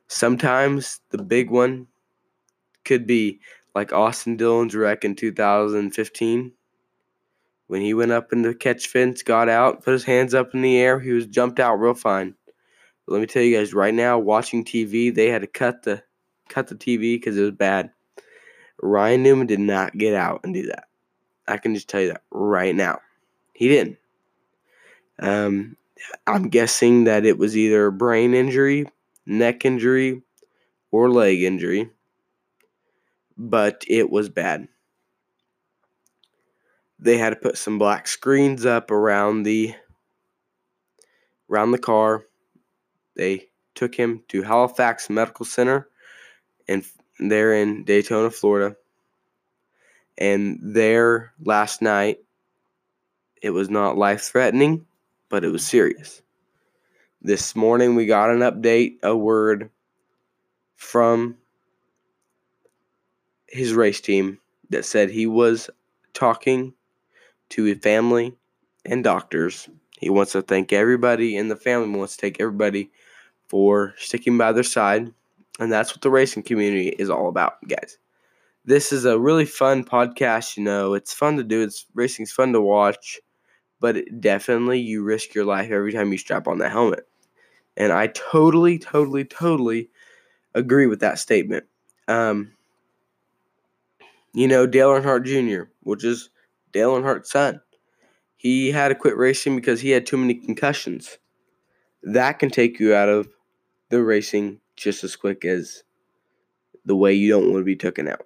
Sometimes 0.08 1.02
the 1.10 1.22
big 1.22 1.50
one 1.50 1.88
could 2.84 3.08
be 3.08 3.40
like 3.74 3.94
Austin 3.94 4.38
Dillon's 4.38 4.76
wreck 4.76 5.04
in 5.04 5.16
2015 5.16 6.52
when 7.68 7.82
he 7.82 7.94
went 7.94 8.12
up 8.12 8.32
in 8.32 8.42
the 8.42 8.54
catch 8.54 8.88
fence, 8.88 9.24
got 9.24 9.50
out, 9.50 9.84
put 9.84 9.92
his 9.92 10.04
hands 10.04 10.34
up 10.34 10.54
in 10.54 10.62
the 10.62 10.78
air, 10.78 11.00
he 11.00 11.12
was 11.12 11.26
jumped 11.26 11.60
out 11.60 11.76
real 11.76 11.94
fine. 11.94 12.36
But 13.06 13.14
let 13.14 13.22
me 13.22 13.28
tell 13.28 13.42
you 13.42 13.58
guys, 13.58 13.74
right 13.74 13.94
now, 13.94 14.20
watching 14.20 14.64
TV, 14.64 15.14
they 15.14 15.30
had 15.30 15.42
to 15.42 15.48
cut 15.48 15.84
the 15.84 16.04
cut 16.48 16.68
the 16.68 16.76
TV 16.76 17.16
because 17.16 17.38
it 17.38 17.42
was 17.42 17.52
bad. 17.52 17.92
Ryan 18.82 19.24
Newman 19.24 19.48
did 19.48 19.60
not 19.60 19.98
get 19.98 20.14
out 20.14 20.42
and 20.44 20.54
do 20.54 20.68
that. 20.68 20.86
I 21.48 21.58
can 21.58 21.76
just 21.76 21.88
tell 21.88 22.02
you 22.02 22.10
that 22.10 22.24
right 22.32 22.76
now. 22.76 23.00
He 23.54 23.68
didn't. 23.68 23.98
Um, 25.20 25.78
I'm 26.28 26.50
guessing 26.50 27.06
that 27.06 27.26
it 27.26 27.38
was 27.38 27.56
either 27.56 27.88
a 27.88 27.92
brain 27.92 28.34
injury, 28.34 28.88
neck 29.26 29.66
injury, 29.66 30.22
or 30.92 31.10
leg 31.10 31.42
injury, 31.42 31.90
but 33.38 33.84
it 33.88 34.10
was 34.10 34.30
bad. 34.30 34.68
They 37.00 37.18
had 37.18 37.32
to 37.32 37.36
put 37.36 37.58
some 37.58 37.78
black 37.78 38.08
screens 38.08 38.66
up 38.66 38.92
around 38.92 39.44
the 39.44 39.76
around 41.50 41.72
the 41.72 41.78
car. 41.78 42.26
They 43.16 43.50
took 43.76 43.96
him 43.96 44.24
to 44.30 44.42
Halifax 44.42 45.10
Medical 45.10 45.46
Center 45.46 45.88
and 46.68 46.86
they're 47.20 47.54
in 47.54 47.84
Daytona, 47.84 48.30
Florida. 48.30 48.76
And 50.18 50.60
there 50.62 51.34
last 51.44 51.82
night, 51.82 52.20
it 53.42 53.50
was 53.52 53.70
not 53.70 53.98
life 53.98 54.22
threatening, 54.22 54.86
but 55.30 55.44
it 55.44 55.50
was 55.50 55.66
serious. 55.66 56.22
This 57.22 57.56
morning, 57.56 57.96
we 57.96 58.06
got 58.06 58.30
an 58.30 58.40
update, 58.40 59.02
a 59.04 59.16
word 59.16 59.70
from 60.76 61.38
his 63.48 63.74
race 63.74 64.02
team 64.02 64.40
that 64.70 64.86
said 64.86 65.10
he 65.10 65.28
was 65.28 65.70
talking 66.14 66.74
to 67.50 67.64
his 67.64 67.78
family 67.80 68.36
and 68.86 69.04
doctors. 69.04 69.70
He 70.00 70.10
wants 70.10 70.34
to 70.34 70.42
thank 70.42 70.74
everybody, 70.74 71.38
and 71.38 71.50
the 71.50 71.56
family 71.56 71.98
wants 71.98 72.16
to 72.16 72.22
thank 72.22 72.40
everybody 72.40 72.92
for 73.48 73.94
sticking 73.98 74.38
by 74.38 74.52
their 74.52 74.64
side 74.64 75.14
and 75.60 75.72
that's 75.72 75.94
what 75.94 76.02
the 76.02 76.10
racing 76.10 76.44
community 76.44 76.90
is 76.90 77.10
all 77.10 77.30
about, 77.30 77.56
guys. 77.68 77.98
This 78.66 78.92
is 78.92 79.06
a 79.06 79.20
really 79.20 79.46
fun 79.46 79.84
podcast, 79.84 80.58
you 80.58 80.64
know. 80.64 80.94
It's 80.96 81.14
fun 81.14 81.38
to 81.38 81.44
do. 81.44 81.62
It's 81.62 81.86
racing's 81.94 82.32
fun 82.32 82.52
to 82.54 82.62
watch, 82.62 83.20
but 83.80 83.98
it, 83.98 84.20
definitely 84.20 84.80
you 84.80 85.04
risk 85.04 85.36
your 85.36 85.46
life 85.46 85.70
every 85.72 85.94
time 85.94 86.12
you 86.12 86.18
strap 86.18 86.48
on 86.48 86.58
that 86.58 86.72
helmet. 86.72 87.08
And 87.78 87.92
I 87.92 88.08
totally, 88.08 88.80
totally, 88.80 89.24
totally 89.24 89.90
agree 90.54 90.88
with 90.88 91.02
that 91.02 91.20
statement. 91.20 91.66
Um, 92.08 92.54
you 94.34 94.48
know, 94.48 94.66
Dale 94.66 94.90
Earnhardt 94.90 95.26
Jr., 95.26 95.70
which 95.82 96.04
is 96.04 96.30
Dale 96.72 96.92
Earnhardt's 96.92 97.32
son, 97.32 97.62
he 98.36 98.72
had 98.72 98.90
to 98.90 98.96
quit 98.96 99.18
racing 99.18 99.56
because 99.56 99.82
he 99.82 99.92
had 99.92 100.06
too 100.06 100.18
many 100.18 100.34
concussions. 100.34 101.18
That 102.04 102.40
can 102.40 102.50
take 102.50 102.80
you 102.80 102.94
out 102.94 103.10
of 103.10 103.28
the 103.90 104.04
racing 104.04 104.60
just 104.76 105.04
as 105.04 105.16
quick 105.16 105.46
as 105.46 105.84
the 106.86 106.96
way 106.96 107.14
you 107.14 107.30
don't 107.30 107.52
want 107.52 107.62
to 107.62 107.66
be 107.66 107.76
taken 107.76 108.08
out. 108.08 108.26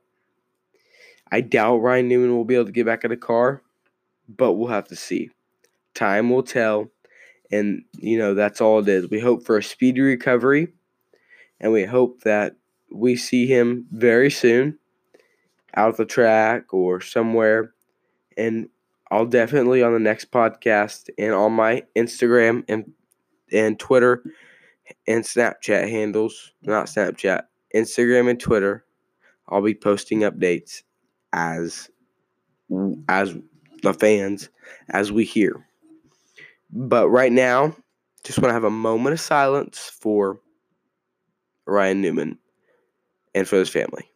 I 1.32 1.42
doubt 1.42 1.78
Ryan 1.78 2.08
Newman 2.08 2.36
will 2.36 2.46
be 2.46 2.56
able 2.56 2.66
to 2.66 2.72
get 2.72 2.86
back 2.86 3.04
in 3.04 3.12
the 3.12 3.18
car, 3.18 3.62
but 4.28 4.54
we'll 4.54 4.70
have 4.70 4.88
to 4.88 4.96
see. 4.96 5.30
Time 5.94 6.30
will 6.30 6.44
tell, 6.44 6.90
and 7.52 7.84
you 7.98 8.18
know 8.18 8.34
that's 8.34 8.62
all 8.62 8.80
it 8.80 8.88
is. 8.88 9.10
We 9.10 9.20
hope 9.20 9.44
for 9.44 9.58
a 9.58 9.64
speedy 9.64 10.02
recovery, 10.02 10.70
and 11.60 11.72
we 11.72 11.86
hope 11.86 12.22
that 12.22 12.56
we 12.92 13.16
see 13.16 13.46
him 13.46 13.86
very 13.92 14.32
soon 14.32 14.80
out 15.76 15.90
of 15.90 15.98
the 15.98 16.06
track 16.06 16.74
or 16.74 17.02
somewhere. 17.02 17.74
And 18.38 18.70
I'll 19.12 19.26
definitely 19.26 19.84
on 19.84 19.94
the 19.94 20.00
next 20.00 20.32
podcast 20.32 21.10
and 21.18 21.34
on 21.34 21.54
my 21.54 21.84
Instagram 21.96 22.64
and 22.68 22.92
and 23.52 23.80
Twitter 23.80 24.24
and 25.08 25.24
Snapchat 25.24 25.90
handles, 25.90 26.54
not 26.62 26.88
Snapchat, 26.88 27.44
Instagram 27.76 28.30
and 28.30 28.40
Twitter, 28.40 28.86
I'll 29.48 29.62
be 29.62 29.76
posting 29.76 30.22
updates 30.22 30.84
as 31.34 31.90
as 33.08 33.36
the 33.82 33.94
fans 33.94 34.50
as 34.90 35.12
we 35.12 35.24
hear. 35.24 35.66
But 36.72 37.10
right 37.10 37.32
now, 37.32 37.76
just 38.24 38.40
want 38.40 38.50
to 38.50 38.54
have 38.54 38.64
a 38.64 38.70
moment 38.70 39.14
of 39.14 39.20
silence 39.20 39.92
for 40.00 40.40
Ryan 41.66 42.02
Newman 42.02 42.38
and 43.34 43.48
for 43.48 43.58
his 43.58 43.70
family. 43.70 44.09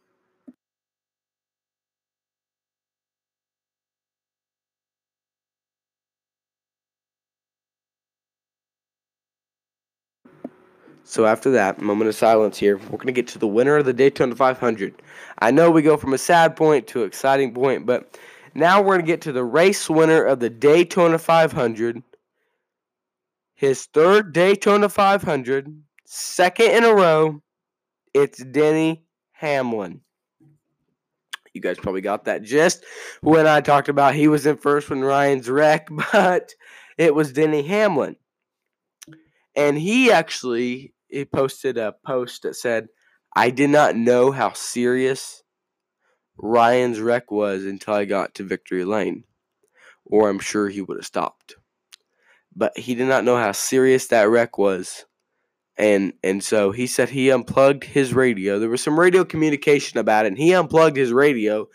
So 11.04 11.26
after 11.26 11.50
that 11.50 11.82
moment 11.82 12.08
of 12.08 12.14
silence 12.14 12.58
here, 12.58 12.78
we're 12.78 12.96
going 12.96 13.06
to 13.06 13.12
get 13.12 13.28
to 13.28 13.38
the 13.38 13.46
winner 13.46 13.76
of 13.76 13.84
the 13.84 13.92
Daytona 13.92 14.34
500. 14.34 14.94
I 15.38 15.50
know 15.50 15.70
we 15.70 15.82
go 15.82 15.98
from 15.98 16.14
a 16.14 16.18
sad 16.18 16.56
point 16.56 16.86
to 16.88 17.02
an 17.02 17.06
exciting 17.06 17.52
point, 17.52 17.84
but 17.84 18.18
now 18.54 18.80
we're 18.80 18.94
going 18.94 19.02
to 19.02 19.06
get 19.06 19.20
to 19.22 19.32
the 19.32 19.44
race 19.44 19.90
winner 19.90 20.24
of 20.24 20.40
the 20.40 20.48
Daytona 20.48 21.18
500. 21.18 22.02
His 23.54 23.84
third 23.84 24.32
Daytona 24.32 24.88
500, 24.88 25.82
second 26.06 26.70
in 26.70 26.84
a 26.84 26.94
row. 26.94 27.42
It's 28.14 28.42
Denny 28.42 29.04
Hamlin. 29.32 30.00
You 31.52 31.60
guys 31.60 31.78
probably 31.78 32.00
got 32.00 32.24
that 32.24 32.42
gist 32.42 32.82
when 33.20 33.46
I 33.46 33.60
talked 33.60 33.88
about 33.88 34.14
he 34.14 34.26
was 34.26 34.46
in 34.46 34.56
first 34.56 34.88
when 34.88 35.02
Ryan's 35.02 35.50
wreck, 35.50 35.88
but 36.12 36.54
it 36.96 37.14
was 37.14 37.32
Denny 37.32 37.62
Hamlin. 37.62 38.16
And 39.54 39.78
he 39.78 40.10
actually 40.10 40.93
he 41.14 41.24
posted 41.24 41.78
a 41.78 41.94
post 42.04 42.42
that 42.42 42.56
said, 42.56 42.88
I 43.34 43.50
did 43.50 43.70
not 43.70 43.96
know 43.96 44.30
how 44.30 44.52
serious 44.52 45.42
Ryan's 46.36 47.00
wreck 47.00 47.30
was 47.30 47.64
until 47.64 47.94
I 47.94 48.04
got 48.04 48.34
to 48.34 48.44
victory 48.44 48.84
lane, 48.84 49.24
or 50.04 50.28
I'm 50.28 50.38
sure 50.38 50.68
he 50.68 50.82
would 50.82 50.98
have 50.98 51.06
stopped. 51.06 51.56
But 52.54 52.76
he 52.78 52.94
did 52.94 53.08
not 53.08 53.24
know 53.24 53.36
how 53.36 53.52
serious 53.52 54.08
that 54.08 54.28
wreck 54.28 54.58
was. 54.58 55.06
And 55.76 56.12
and 56.22 56.42
so 56.42 56.70
he 56.70 56.86
said 56.86 57.08
he 57.08 57.30
unplugged 57.30 57.82
his 57.82 58.14
radio. 58.14 58.60
There 58.60 58.68
was 58.68 58.82
some 58.82 58.98
radio 58.98 59.24
communication 59.24 59.98
about 59.98 60.24
it, 60.24 60.28
and 60.28 60.38
he 60.38 60.54
unplugged 60.54 60.96
his 60.96 61.12
radio 61.12 61.66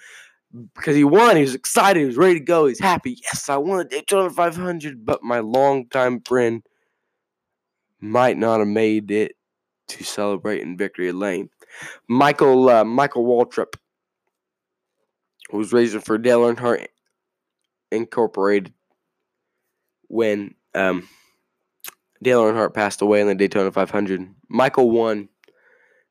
because 0.73 0.95
he 0.95 1.03
won. 1.03 1.35
He 1.35 1.41
was 1.41 1.53
excited. 1.55 1.99
He 1.99 2.05
was 2.05 2.15
ready 2.15 2.35
to 2.35 2.45
go. 2.45 2.67
He's 2.67 2.79
happy. 2.79 3.17
Yes, 3.21 3.49
I 3.49 3.57
won 3.57 3.81
a 3.81 3.83
Daytona 3.83 4.29
500. 4.29 5.05
But 5.05 5.21
my 5.21 5.39
longtime 5.39 6.21
friend 6.21 6.63
might 7.99 8.37
not 8.37 8.59
have 8.59 8.67
made 8.67 9.11
it 9.11 9.35
to 9.89 10.03
celebrate 10.03 10.61
in 10.61 10.77
victory 10.77 11.11
lane. 11.11 11.49
Michael 12.07 12.69
uh, 12.69 12.83
Michael 12.83 13.25
Waltrip 13.25 13.75
was 15.51 15.73
racing 15.73 16.01
for 16.01 16.17
Dale 16.17 16.41
Earnhardt 16.41 16.87
Incorporated 17.91 18.73
when 20.07 20.53
um, 20.75 21.07
Dale 22.21 22.43
Earnhardt 22.43 22.73
passed 22.73 23.01
away 23.01 23.21
in 23.21 23.27
the 23.27 23.35
Daytona 23.35 23.71
500. 23.71 24.27
Michael 24.47 24.91
won. 24.91 25.29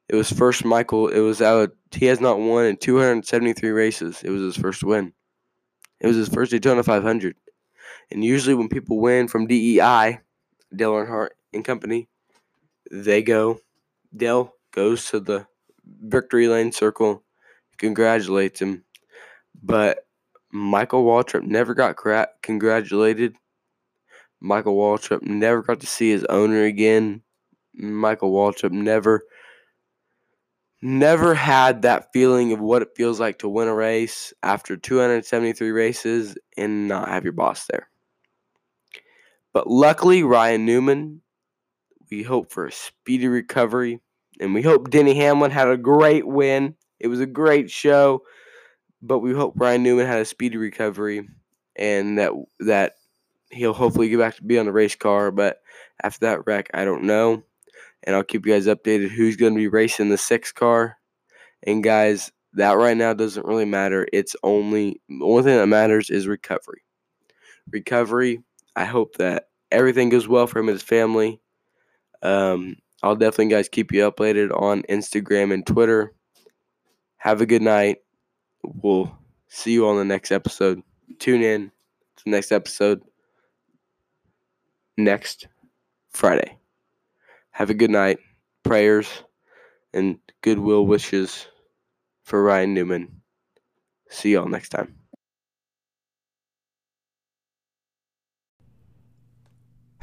It 0.08 0.16
was 0.16 0.32
first 0.32 0.64
Michael. 0.64 1.08
It 1.08 1.20
was 1.20 1.42
out. 1.42 1.70
He 1.92 2.06
has 2.06 2.20
not 2.20 2.40
won 2.40 2.64
in 2.64 2.76
273 2.78 3.70
races. 3.70 4.22
It 4.24 4.30
was 4.30 4.42
his 4.42 4.56
first 4.56 4.82
win. 4.82 5.12
It 6.00 6.06
was 6.06 6.16
his 6.16 6.28
first 6.28 6.50
Daytona 6.50 6.82
500. 6.82 7.36
And 8.10 8.24
usually, 8.24 8.54
when 8.54 8.68
people 8.68 8.98
win 8.98 9.28
from 9.28 9.46
DEI, 9.46 10.20
Dale 10.74 10.92
Earnhardt 10.92 11.28
and 11.52 11.64
Company, 11.64 12.08
they 12.90 13.22
go. 13.22 13.60
Dale 14.14 14.52
goes 14.72 15.10
to 15.10 15.20
the 15.20 15.46
victory 15.84 16.48
lane 16.48 16.72
circle, 16.72 17.22
congratulates 17.76 18.60
him, 18.60 18.84
but 19.62 20.06
Michael 20.50 21.04
Waltrip 21.04 21.42
never 21.42 21.74
got 21.74 21.96
cra- 21.96 22.28
congratulated. 22.42 23.34
Michael 24.40 24.76
Waltrip 24.76 25.22
never 25.22 25.62
got 25.62 25.80
to 25.80 25.86
see 25.86 26.10
his 26.10 26.24
owner 26.24 26.64
again. 26.64 27.22
Michael 27.74 28.32
Waltrip 28.32 28.72
never 28.72 29.24
never 30.80 31.34
had 31.34 31.82
that 31.82 32.12
feeling 32.12 32.52
of 32.52 32.60
what 32.60 32.82
it 32.82 32.90
feels 32.96 33.18
like 33.18 33.38
to 33.40 33.48
win 33.48 33.68
a 33.68 33.74
race 33.74 34.32
after 34.42 34.76
273 34.76 35.70
races 35.70 36.36
and 36.56 36.86
not 36.86 37.08
have 37.08 37.24
your 37.24 37.32
boss 37.32 37.66
there. 37.66 37.88
But 39.52 39.66
luckily, 39.66 40.22
Ryan 40.22 40.64
Newman, 40.64 41.22
we 42.10 42.22
hope 42.22 42.52
for 42.52 42.66
a 42.66 42.72
speedy 42.72 43.28
recovery, 43.28 44.00
and 44.40 44.54
we 44.54 44.62
hope 44.62 44.90
Denny 44.90 45.14
Hamlin 45.14 45.50
had 45.50 45.68
a 45.68 45.76
great 45.76 46.26
win. 46.26 46.74
It 47.00 47.08
was 47.08 47.20
a 47.20 47.26
great 47.26 47.70
show, 47.70 48.22
but 49.02 49.20
we 49.20 49.32
hope 49.32 49.54
Brian 49.54 49.82
Newman 49.82 50.06
had 50.06 50.20
a 50.20 50.24
speedy 50.24 50.56
recovery 50.56 51.28
and 51.76 52.18
that 52.18 52.32
that 52.60 52.94
he'll 53.50 53.72
hopefully 53.72 54.08
get 54.08 54.18
back 54.18 54.36
to 54.36 54.42
be 54.42 54.58
on 54.58 54.66
the 54.66 54.72
race 54.72 54.96
car. 54.96 55.30
But 55.30 55.58
after 56.02 56.26
that 56.26 56.46
wreck, 56.46 56.70
I 56.74 56.84
don't 56.84 57.04
know. 57.04 57.42
And 58.04 58.14
I'll 58.14 58.24
keep 58.24 58.46
you 58.46 58.52
guys 58.52 58.66
updated 58.66 59.10
who's 59.10 59.36
going 59.36 59.54
to 59.54 59.58
be 59.58 59.68
racing 59.68 60.08
the 60.08 60.18
six 60.18 60.52
car. 60.52 60.96
And 61.62 61.82
guys, 61.82 62.30
that 62.54 62.72
right 62.72 62.96
now 62.96 63.14
doesn't 63.14 63.46
really 63.46 63.64
matter. 63.64 64.06
It's 64.12 64.36
only 64.42 65.00
the 65.08 65.24
only 65.24 65.42
thing 65.42 65.56
that 65.56 65.66
matters 65.66 66.10
is 66.10 66.26
recovery. 66.26 66.82
Recovery. 67.70 68.42
I 68.76 68.84
hope 68.84 69.16
that 69.16 69.48
everything 69.70 70.08
goes 70.08 70.28
well 70.28 70.46
for 70.46 70.60
him 70.60 70.68
and 70.68 70.74
his 70.74 70.82
family. 70.82 71.40
Um, 72.22 72.76
I'll 73.02 73.16
definitely 73.16 73.48
guys 73.48 73.68
keep 73.68 73.92
you 73.92 74.10
updated 74.10 74.50
on 74.60 74.82
Instagram 74.82 75.52
and 75.52 75.66
Twitter. 75.66 76.12
Have 77.18 77.40
a 77.40 77.46
good 77.46 77.62
night. 77.62 77.98
We'll 78.62 79.16
see 79.48 79.72
you 79.72 79.86
on 79.86 79.96
the 79.96 80.04
next 80.04 80.32
episode. 80.32 80.82
Tune 81.18 81.42
in 81.42 81.70
to 82.16 82.24
the 82.24 82.30
next 82.30 82.52
episode 82.52 83.02
next 84.96 85.46
Friday. 86.10 86.58
Have 87.50 87.70
a 87.70 87.74
good 87.74 87.90
night. 87.90 88.18
Prayers 88.62 89.08
and 89.94 90.18
goodwill 90.42 90.86
wishes 90.86 91.46
for 92.24 92.42
Ryan 92.42 92.74
Newman. 92.74 93.20
See 94.10 94.32
y'all 94.32 94.48
next 94.48 94.70
time. 94.70 95.07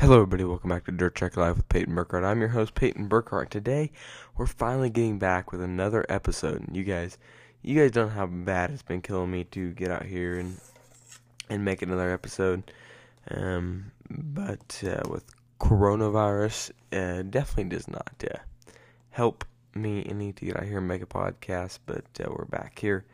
Hello, 0.06 0.18
everybody. 0.18 0.44
Welcome 0.44 0.70
back 0.70 0.86
to 0.86 0.92
Dirt 0.92 1.16
Track 1.16 1.36
Live 1.36 1.58
with 1.58 1.68
Peyton 1.68 1.96
Burkhart. 1.96 2.24
I'm 2.24 2.40
your 2.40 2.50
host, 2.50 2.76
Peyton 2.76 3.10
Burkhart. 3.10 3.50
Today, 3.50 3.92
we're 4.38 4.46
finally 4.46 4.92
getting 4.92 5.18
back 5.18 5.52
with 5.52 5.64
another 5.64 6.06
episode. 6.10 6.64
You 6.72 6.84
guys, 6.84 7.18
you 7.64 7.74
guys 7.74 7.90
don't 7.90 8.10
know 8.10 8.14
how 8.14 8.28
bad 8.28 8.70
it's 8.70 8.84
been 8.84 9.02
killing 9.02 9.32
me 9.32 9.46
to 9.46 9.72
get 9.72 9.90
out 9.90 10.06
here 10.06 10.38
and 10.38 10.62
and 11.50 11.66
make 11.66 11.82
another 11.82 12.12
episode. 12.12 12.72
Um, 13.32 13.92
but 14.08 14.84
uh, 14.86 15.10
with 15.10 15.26
coronavirus, 15.60 16.70
uh, 16.94 17.24
definitely 17.24 17.76
does 17.76 17.88
not 17.88 18.24
uh, 18.32 18.38
help 19.10 19.44
me 19.74 20.06
any 20.08 20.34
to 20.34 20.46
get 20.46 20.56
out 20.56 20.66
here 20.66 20.78
and 20.78 20.88
make 20.88 21.02
a 21.02 21.08
podcast. 21.08 21.80
But 21.88 22.06
uh, 22.24 22.30
we're 22.30 22.46
back 22.46 22.78
here 22.78 23.06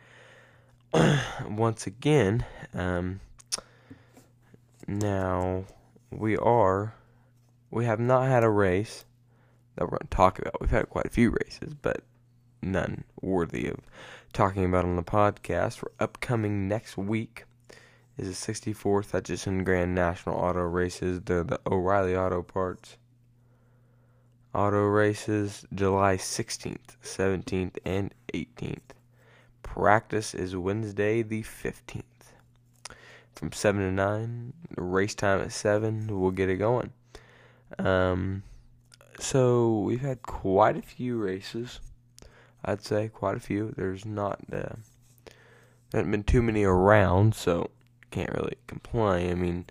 once 1.47 1.88
again. 1.88 2.43
Um, 2.73 3.21
now 4.89 5.63
we 6.12 6.38
are, 6.38 6.93
we 7.69 7.86
have 7.86 8.00
not 8.00 8.28
had 8.28 8.43
a 8.43 8.50
race 8.50 9.06
that 9.76 9.86
we're 9.86 9.97
going 9.97 10.08
to 10.10 10.15
talk 10.15 10.39
about. 10.39 10.60
We've 10.60 10.69
had 10.69 10.89
quite 10.89 11.06
a 11.06 11.10
few 11.10 11.32
races, 11.32 11.74
but 11.74 12.04
none 12.62 13.06
worthy 13.21 13.67
of 13.67 13.80
talking 14.34 14.65
about 14.65 14.86
on 14.86 14.97
the 14.97 15.04
podcast. 15.04 15.78
For 15.78 15.91
upcoming 16.00 16.67
next 16.67 16.97
week 16.97 17.45
is 18.17 18.45
the 18.45 18.54
64th 18.54 19.12
Hutchinson 19.12 19.63
Grand 19.63 19.95
National 19.95 20.36
Auto 20.36 20.62
Races. 20.62 21.21
They're 21.21 21.43
the 21.43 21.60
O'Reilly 21.65 22.15
Auto 22.15 22.41
Parts 22.41 22.97
Auto 24.54 24.84
Races, 24.84 25.65
July 25.74 26.17
16th, 26.17 26.97
17th, 27.02 27.78
and 27.86 28.13
18th. 28.34 28.80
Practice 29.63 30.36
is 30.36 30.58
Wednesday 30.58 31.21
the 31.21 31.43
15th. 31.43 32.04
From 33.36 33.52
7 33.52 33.82
to 33.82 33.91
9, 33.91 34.54
race 34.78 35.15
time 35.15 35.41
at 35.41 35.52
7, 35.52 36.20
we'll 36.20 36.32
get 36.32 36.50
it 36.50 36.58
going. 36.58 36.91
Um, 37.80 38.44
so 39.20 39.80
we've 39.80 40.02
had 40.02 40.22
quite 40.22 40.78
a 40.78 40.82
few 40.82 41.17
races. 41.17 41.80
I'd 42.63 42.84
say 42.84 43.08
quite 43.08 43.38
a 43.38 43.39
few. 43.39 43.74
There's 43.76 44.06
not 44.06 44.39
uh, 44.52 44.76
there 45.91 46.00
haven't 46.00 46.12
been 46.12 46.24
too 46.24 46.41
many 46.41 46.63
around, 46.63 47.36
so 47.36 47.72
can't 48.12 48.34
really 48.34 48.58
complain. 48.67 49.32
I 49.32 49.36
mean, 49.36 49.65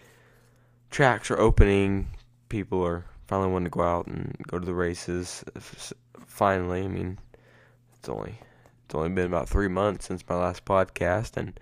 tracks 0.91 1.31
are 1.31 1.39
opening. 1.39 2.11
People 2.49 2.85
are 2.85 3.05
finally 3.27 3.51
wanting 3.51 3.67
to 3.67 3.71
go 3.71 3.83
out 3.83 4.07
and 4.07 4.37
go 4.47 4.59
to 4.59 4.67
the 4.67 4.75
races. 4.75 5.45
Finally, 6.27 6.85
I 6.85 6.89
mean, 6.89 7.19
it's 7.95 8.09
only 8.09 8.41
it's 8.85 8.95
only 8.95 9.11
been 9.11 9.27
about 9.27 9.49
three 9.49 9.69
months 9.69 10.07
since 10.07 10.29
my 10.29 10.37
last 10.37 10.65
podcast, 10.65 11.37
and 11.37 11.59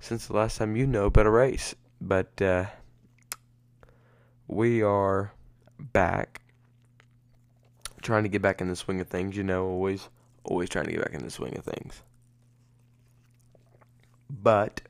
since 0.00 0.26
the 0.26 0.34
last 0.34 0.58
time 0.58 0.76
you 0.76 0.86
know 0.86 1.06
about 1.06 1.26
a 1.26 1.30
race. 1.30 1.74
But 2.00 2.40
uh, 2.40 2.66
we 4.46 4.82
are 4.82 5.32
back, 5.78 6.40
trying 8.02 8.22
to 8.22 8.28
get 8.28 8.42
back 8.42 8.60
in 8.60 8.68
the 8.68 8.76
swing 8.76 9.00
of 9.00 9.08
things. 9.08 9.36
You 9.36 9.44
know, 9.44 9.66
always 9.66 10.08
always 10.44 10.68
trying 10.68 10.86
to 10.86 10.92
get 10.92 11.02
back 11.02 11.14
in 11.14 11.24
the 11.24 11.30
swing 11.30 11.56
of 11.56 11.64
things. 11.64 12.02
But 14.30 14.82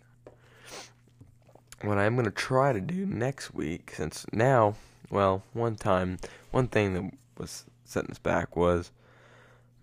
what 1.83 1.99
I'm 1.99 2.15
going 2.15 2.25
to 2.25 2.31
try 2.31 2.73
to 2.73 2.81
do 2.81 3.07
next 3.07 3.55
week, 3.55 3.93
since 3.97 4.27
now, 4.33 4.75
well, 5.11 5.43
one 5.53 5.77
time, 5.77 6.19
one 6.51 6.69
thing 6.69 6.95
that 6.95 7.13
was 7.39 7.65
setting 7.85 8.11
us 8.11 8.19
back 8.19 8.57
was 8.57 8.91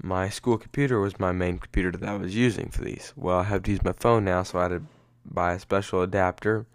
my 0.02 0.30
school 0.30 0.58
computer 0.58 1.00
was 1.00 1.20
my 1.20 1.32
main 1.32 1.58
computer 1.58 1.92
that 1.92 2.08
I 2.08 2.16
was 2.16 2.36
using 2.36 2.70
for 2.70 2.84
these. 2.84 3.14
Well, 3.16 3.40
I 3.40 3.44
have 3.44 3.64
to 3.64 3.72
use 3.72 3.84
my 3.84 3.94
phone 3.94 4.26
now, 4.26 4.44
so 4.44 4.60
I 4.60 4.64
had 4.64 4.70
to 4.70 4.84
buy 5.26 5.54
a 5.54 5.60
special 5.60 6.02
adapter 6.02 6.66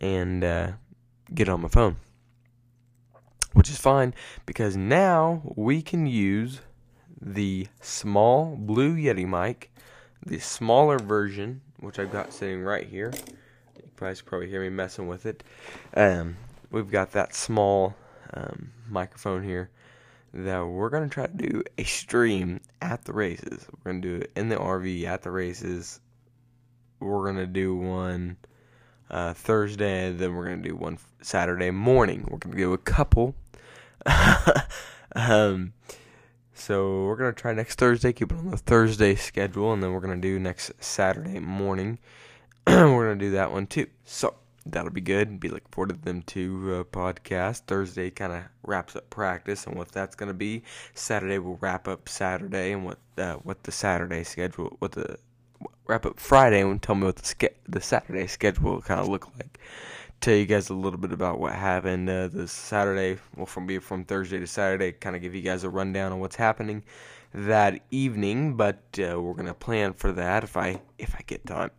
and 0.00 0.42
uh, 0.42 0.72
get 1.34 1.48
on 1.48 1.62
my 1.62 1.68
phone. 1.68 1.96
Which 3.52 3.68
is 3.68 3.78
fine 3.78 4.14
because 4.46 4.76
now 4.76 5.42
we 5.56 5.82
can 5.82 6.06
use 6.06 6.60
the 7.20 7.68
small 7.80 8.56
Blue 8.56 8.96
Yeti 8.96 9.26
mic, 9.26 9.70
the 10.24 10.38
smaller 10.38 10.98
version, 10.98 11.60
which 11.80 11.98
I've 11.98 12.10
got 12.10 12.32
sitting 12.32 12.62
right 12.62 12.86
here. 12.86 13.12
You 13.76 13.90
guys 13.96 14.22
probably 14.22 14.48
hear 14.48 14.62
me 14.62 14.70
messing 14.70 15.06
with 15.06 15.26
it. 15.26 15.44
Um, 15.94 16.36
we've 16.70 16.90
got 16.90 17.12
that 17.12 17.34
small 17.34 17.94
um, 18.34 18.72
microphone 18.88 19.42
here 19.42 19.70
that 20.34 20.66
we're 20.66 20.88
going 20.88 21.08
to 21.08 21.12
try 21.12 21.26
to 21.26 21.32
do 21.32 21.62
a 21.76 21.84
stream 21.84 22.60
at 22.80 23.04
the 23.04 23.12
races. 23.12 23.66
We're 23.70 23.92
going 23.92 24.02
to 24.02 24.08
do 24.08 24.24
it 24.24 24.32
in 24.34 24.48
the 24.48 24.56
RV 24.56 25.04
at 25.04 25.22
the 25.22 25.30
races. 25.30 26.00
We're 27.02 27.24
to 27.36 27.46
do 27.46 27.74
one 27.74 28.36
uh, 29.10 29.34
Thursday, 29.34 30.12
then 30.12 30.34
we're 30.34 30.46
to 30.62 30.68
do 30.68 30.76
one 30.76 30.98
Saturday 31.20 31.70
morning. 31.70 32.26
We're 32.30 32.38
to 32.38 32.56
do 32.56 32.72
a 32.72 32.78
couple. 32.78 33.34
um, 35.14 35.72
so 36.54 37.04
we're 37.04 37.16
to 37.34 37.40
try 37.40 37.52
next 37.52 37.78
Thursday, 37.78 38.12
keep 38.12 38.32
it 38.32 38.38
on 38.38 38.50
the 38.50 38.56
Thursday 38.56 39.14
schedule, 39.14 39.72
and 39.72 39.82
then 39.82 39.92
we're 39.92 40.00
to 40.20 40.28
do 40.28 40.38
next 40.38 40.72
Saturday 40.80 41.40
morning. 41.40 41.98
we're 42.66 43.12
to 43.12 43.18
do 43.18 43.32
that 43.32 43.52
one 43.52 43.66
too. 43.66 43.86
So 44.04 44.34
that'll 44.64 44.90
be 44.90 45.00
good. 45.00 45.40
Be 45.40 45.48
looking 45.48 45.68
forward 45.70 45.90
to 45.90 45.96
them 45.96 46.22
two 46.22 46.74
uh, 46.74 46.84
podcasts. 46.84 47.60
Thursday 47.60 48.10
kind 48.10 48.32
of 48.32 48.42
wraps 48.62 48.96
up 48.96 49.10
practice 49.10 49.66
and 49.66 49.76
what 49.76 49.88
that's 49.92 50.14
to 50.28 50.34
be. 50.34 50.62
Saturday 50.94 51.38
will 51.38 51.58
wrap 51.60 51.88
up 51.88 52.08
Saturday 52.08 52.72
and 52.72 52.84
what 52.84 52.98
uh, 53.18 53.34
what 53.34 53.62
the 53.64 53.72
Saturday 53.72 54.24
schedule, 54.24 54.76
what 54.78 54.92
the 54.92 55.18
wrap 55.86 56.06
up 56.06 56.18
Friday 56.20 56.60
and 56.60 56.82
tell 56.82 56.94
me 56.94 57.06
what 57.06 57.16
the 57.16 57.24
ske- 57.24 57.56
the 57.68 57.80
Saturday 57.80 58.26
schedule 58.26 58.80
kind 58.82 59.00
of 59.00 59.08
look 59.08 59.28
like. 59.36 59.58
Tell 60.20 60.34
you 60.34 60.46
guys 60.46 60.70
a 60.70 60.74
little 60.74 60.98
bit 61.00 61.12
about 61.12 61.40
what 61.40 61.52
happened 61.52 62.08
uh, 62.08 62.28
this 62.28 62.52
Saturday. 62.52 63.18
Well, 63.36 63.46
from 63.46 63.66
be 63.66 63.78
from 63.78 64.04
Thursday 64.04 64.38
to 64.38 64.46
Saturday, 64.46 64.92
kind 64.92 65.16
of 65.16 65.22
give 65.22 65.34
you 65.34 65.42
guys 65.42 65.64
a 65.64 65.70
rundown 65.70 66.12
on 66.12 66.20
what's 66.20 66.36
happening 66.36 66.84
that 67.34 67.82
evening. 67.90 68.56
But 68.56 68.82
uh, 68.98 69.20
we're 69.20 69.34
gonna 69.34 69.54
plan 69.54 69.94
for 69.94 70.12
that 70.12 70.44
if 70.44 70.56
I 70.56 70.80
if 70.98 71.14
I 71.14 71.20
get 71.26 71.44
time. 71.46 71.70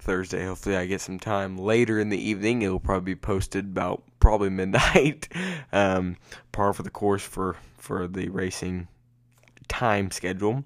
Thursday. 0.00 0.46
Hopefully, 0.46 0.76
I 0.76 0.86
get 0.86 1.00
some 1.00 1.18
time 1.18 1.58
later 1.58 1.98
in 1.98 2.08
the 2.08 2.16
evening. 2.18 2.62
It'll 2.62 2.80
probably 2.80 3.14
be 3.14 3.20
posted 3.20 3.66
about 3.66 4.02
probably 4.20 4.48
midnight. 4.60 5.28
um, 5.72 6.16
par 6.52 6.72
for 6.72 6.82
the 6.82 6.90
course 6.90 7.22
for 7.22 7.56
for 7.76 8.08
the 8.08 8.28
racing 8.30 8.88
time 9.68 10.10
schedule. 10.10 10.64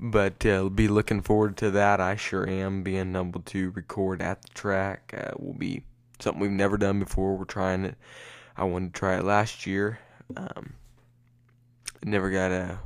But 0.00 0.46
uh, 0.46 0.68
be 0.68 0.86
looking 0.86 1.22
forward 1.22 1.56
to 1.58 1.72
that. 1.72 2.00
I 2.00 2.14
sure 2.14 2.48
am 2.48 2.82
being 2.82 3.16
able 3.16 3.40
to 3.40 3.70
record 3.70 4.22
at 4.22 4.42
the 4.42 4.48
track. 4.50 5.12
Uh, 5.16 5.32
will 5.38 5.54
be 5.54 5.82
something 6.20 6.40
we've 6.40 6.50
never 6.50 6.76
done 6.76 7.00
before. 7.00 7.36
We're 7.36 7.44
trying 7.44 7.84
it. 7.84 7.96
I 8.56 8.64
wanted 8.64 8.94
to 8.94 8.98
try 8.98 9.18
it 9.18 9.24
last 9.24 9.66
year. 9.66 9.98
Um, 10.36 10.74
never 12.04 12.30
got 12.30 12.52
a 12.52 12.78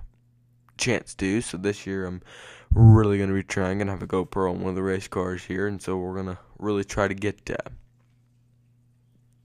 chance 0.79 1.14
to, 1.16 1.40
so 1.42 1.59
this 1.59 1.87
year 1.87 2.07
I'm 2.07 2.22
really 2.70 3.18
gonna 3.18 3.35
be 3.35 3.42
trying. 3.42 3.79
Gonna 3.79 3.90
have 3.90 4.03
a 4.03 4.07
GoPro 4.07 4.51
on 4.51 4.61
one 4.61 4.70
of 4.70 4.75
the 4.75 4.83
race 4.83 5.09
cars 5.09 5.44
here, 5.44 5.66
and 5.66 5.81
so 5.81 5.98
we're 5.98 6.16
gonna 6.16 6.38
really 6.59 6.85
try 6.85 7.09
to 7.09 7.14
get 7.14 7.51
uh, 7.51 7.70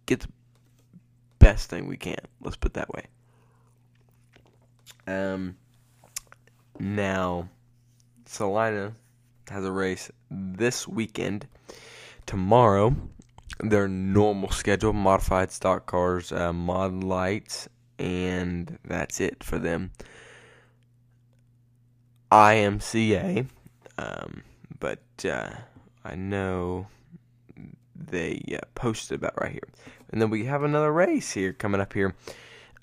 get 0.05 0.21
the 0.21 0.29
best 1.39 1.69
thing 1.69 1.87
we 1.87 1.97
can. 1.97 2.19
Let's 2.41 2.57
put 2.57 2.71
it 2.71 2.75
that 2.75 2.89
way. 2.89 3.05
Um. 5.05 5.57
Now, 6.79 7.49
Salina 8.27 8.93
has 9.49 9.65
a 9.65 9.71
race 9.71 10.11
this 10.29 10.87
weekend. 10.87 11.47
Tomorrow, 12.25 12.95
their 13.59 13.87
normal 13.87 14.51
schedule, 14.51 14.93
modified 14.93 15.51
stock 15.51 15.85
cars, 15.85 16.31
uh, 16.31 16.53
mod 16.53 17.03
lights, 17.03 17.69
and 17.97 18.77
that's 18.85 19.19
it 19.19 19.43
for 19.43 19.57
them. 19.57 19.91
IMCA, 22.31 23.47
um, 23.97 24.43
but 24.79 25.01
uh, 25.25 25.49
I 26.03 26.15
know 26.15 26.87
they 27.95 28.41
uh, 28.53 28.65
posted 28.75 29.19
about 29.19 29.39
right 29.41 29.53
here. 29.53 29.67
And 30.11 30.21
then 30.21 30.29
we 30.29 30.45
have 30.45 30.63
another 30.63 30.91
race 30.91 31.31
here 31.31 31.53
coming 31.53 31.81
up 31.81 31.93
here, 31.93 32.15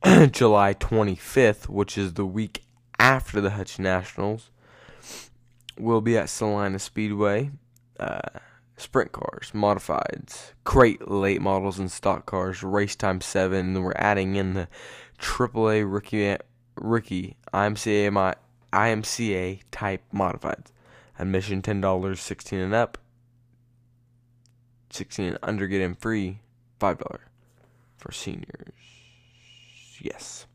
July 0.31 0.75
25th, 0.75 1.69
which 1.69 1.99
is 1.99 2.15
the 2.15 2.27
week 2.27 2.65
after 2.99 3.41
the 3.41 3.51
Hutch 3.51 3.79
Nationals. 3.79 4.51
We'll 5.79 6.01
be 6.01 6.17
at 6.17 6.29
Salina 6.29 6.79
Speedway. 6.79 7.51
Uh, 7.99 8.21
sprint 8.77 9.13
cars, 9.13 9.53
modifieds, 9.55 10.53
crate 10.65 11.09
late 11.09 11.41
models, 11.41 11.79
and 11.79 11.91
stock 11.91 12.27
cars. 12.27 12.63
Race 12.63 12.97
time 12.97 13.21
seven. 13.21 13.75
And 13.77 13.85
we're 13.85 13.93
adding 13.97 14.37
in 14.37 14.55
the 14.55 14.69
AAA 15.19 15.91
rookie, 15.91 16.37
rookie 16.77 17.37
IMCA 17.53 18.13
my, 18.13 18.35
IMCA 18.73 19.61
type 19.71 20.03
modifieds. 20.13 20.67
Admission 21.19 21.63
ten 21.63 21.81
dollars, 21.81 22.21
sixteen 22.21 22.61
and 22.61 22.75
up. 22.75 22.99
Sixteen 24.91 25.29
and 25.29 25.39
under 25.43 25.67
get 25.67 25.81
in 25.81 25.95
free, 25.95 26.41
five 26.79 26.99
dollars 26.99 27.27
for 27.97 28.13
seniors. 28.13 28.73
Yes. 30.01 30.47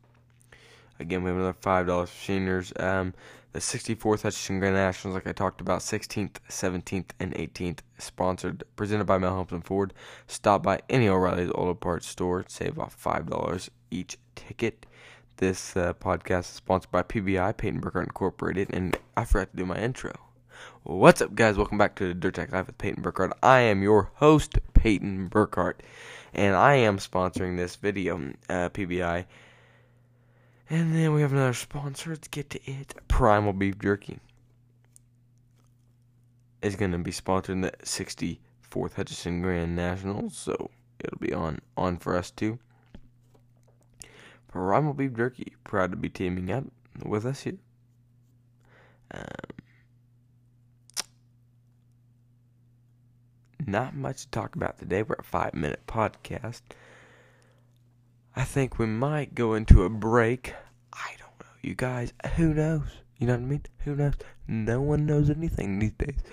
Again, 1.00 1.24
we 1.24 1.30
have 1.30 1.38
another 1.38 1.58
five 1.62 1.88
dollars 1.88 2.10
for 2.10 2.26
seniors. 2.26 2.74
Um, 2.78 3.14
the 3.52 3.60
64th 3.60 4.22
Hutchinson 4.22 4.60
Grand 4.60 4.76
Nationals, 4.76 5.16
like 5.16 5.28
I 5.28 5.32
talked 5.32 5.60
about, 5.60 5.80
16th, 5.80 6.36
17th, 6.50 7.10
and 7.20 7.34
18th, 7.34 7.80
sponsored, 7.98 8.64
presented 8.76 9.06
by 9.06 9.18
Mel 9.18 9.36
Humpton 9.36 9.62
Ford. 9.62 9.94
Stop 10.28 10.62
by 10.62 10.82
any 10.90 11.08
O'Reilly's 11.08 11.50
Auto 11.50 11.74
Parts 11.74 12.08
store, 12.08 12.46
save 12.48 12.78
off 12.78 12.94
five 12.94 13.28
dollars 13.28 13.72
each 13.90 14.18
ticket. 14.36 14.86
This 15.38 15.76
uh, 15.76 15.94
podcast 15.94 16.42
is 16.42 16.48
sponsored 16.48 16.92
by 16.92 17.02
PBI, 17.02 17.58
Peyton 17.58 17.82
Burkhart 17.82 18.04
Incorporated, 18.04 18.70
and 18.72 18.96
I 19.18 19.26
forgot 19.26 19.52
to 19.52 19.58
do 19.58 19.66
my 19.66 19.78
intro. 19.78 20.14
What's 20.84 21.22
up, 21.22 21.34
guys? 21.34 21.58
Welcome 21.58 21.78
back 21.78 21.96
to 21.96 22.14
Dirt 22.14 22.36
Tech 22.36 22.52
Live 22.52 22.68
with 22.68 22.78
Peyton 22.78 23.02
Burkhart. 23.02 23.32
I 23.42 23.62
am 23.62 23.82
your 23.82 24.12
host, 24.16 24.60
Peyton 24.74 25.30
Burkhart, 25.30 25.76
and 26.34 26.56
I 26.56 26.76
am 26.76 26.98
sponsoring 26.98 27.58
this 27.58 27.78
video, 27.78 28.18
uh, 28.50 28.70
PBI. 28.70 29.26
And 30.70 30.94
then 30.96 31.14
we 31.14 31.22
have 31.22 31.34
another 31.34 31.54
sponsor. 31.54 32.12
Let's 32.12 32.28
get 32.28 32.52
to 32.52 32.72
it. 32.72 32.94
Primal 33.08 33.54
Beef 33.54 33.80
Jerky 33.80 34.20
is 36.62 36.76
going 36.76 36.92
to 36.92 37.00
be 37.00 37.12
sponsoring 37.12 37.64
the 37.64 37.72
64th 37.84 38.94
Hutchinson 38.94 39.42
Grand 39.42 39.76
Nationals, 39.76 40.38
so 40.38 40.70
it'll 41.00 41.18
be 41.20 41.34
on 41.34 41.60
on 41.76 41.98
for 41.98 42.16
us 42.16 42.30
too. 42.30 42.60
Primal 44.48 44.94
Beef 44.94 45.16
Jerky, 45.16 45.56
proud 45.64 45.92
to 45.92 45.98
be 45.98 46.10
teaming 46.10 46.52
up 46.52 46.66
with 47.04 47.26
us 47.26 47.42
here. 47.42 47.58
Um, 49.12 49.24
not 53.66 53.96
much 53.96 54.24
to 54.24 54.30
talk 54.30 54.56
about 54.56 54.78
today. 54.78 55.02
We're 55.02 55.16
a 55.18 55.24
five 55.24 55.54
minute 55.54 55.82
podcast. 55.88 56.62
I 58.40 58.46
think 58.46 58.80
we 58.80 58.86
might 58.86 59.36
go 59.36 59.54
into 59.54 59.84
a 59.84 59.90
break. 59.90 60.54
I 60.94 61.10
don't 61.20 61.38
know. 61.42 61.52
You 61.62 61.76
guys, 61.76 62.14
who 62.38 62.54
knows? 62.54 62.88
You 63.18 63.28
know 63.28 63.34
what 63.34 63.42
I 63.42 63.46
mean? 63.46 63.64
Who 63.80 63.98
knows? 63.98 64.14
No 64.48 64.80
one 64.80 65.06
knows 65.06 65.30
anything 65.30 65.78
these 65.78 65.92
days. 65.92 66.24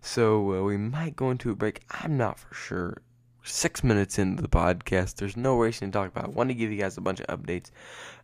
So 0.00 0.52
uh, 0.52 0.62
we 0.64 0.76
might 0.76 1.14
go 1.14 1.30
into 1.30 1.52
a 1.52 1.54
break. 1.54 1.82
I'm 1.90 2.16
not 2.16 2.40
for 2.40 2.52
sure 2.52 3.02
six 3.44 3.84
minutes 3.84 4.18
into 4.18 4.42
the 4.42 4.48
podcast. 4.48 5.14
There's 5.14 5.36
no 5.36 5.56
racing 5.56 5.92
to 5.92 5.96
talk 5.96 6.08
about. 6.08 6.24
I 6.24 6.28
want 6.30 6.50
to 6.50 6.54
give 6.54 6.72
you 6.72 6.78
guys 6.78 6.96
a 6.96 7.00
bunch 7.00 7.20
of 7.20 7.28
updates 7.28 7.70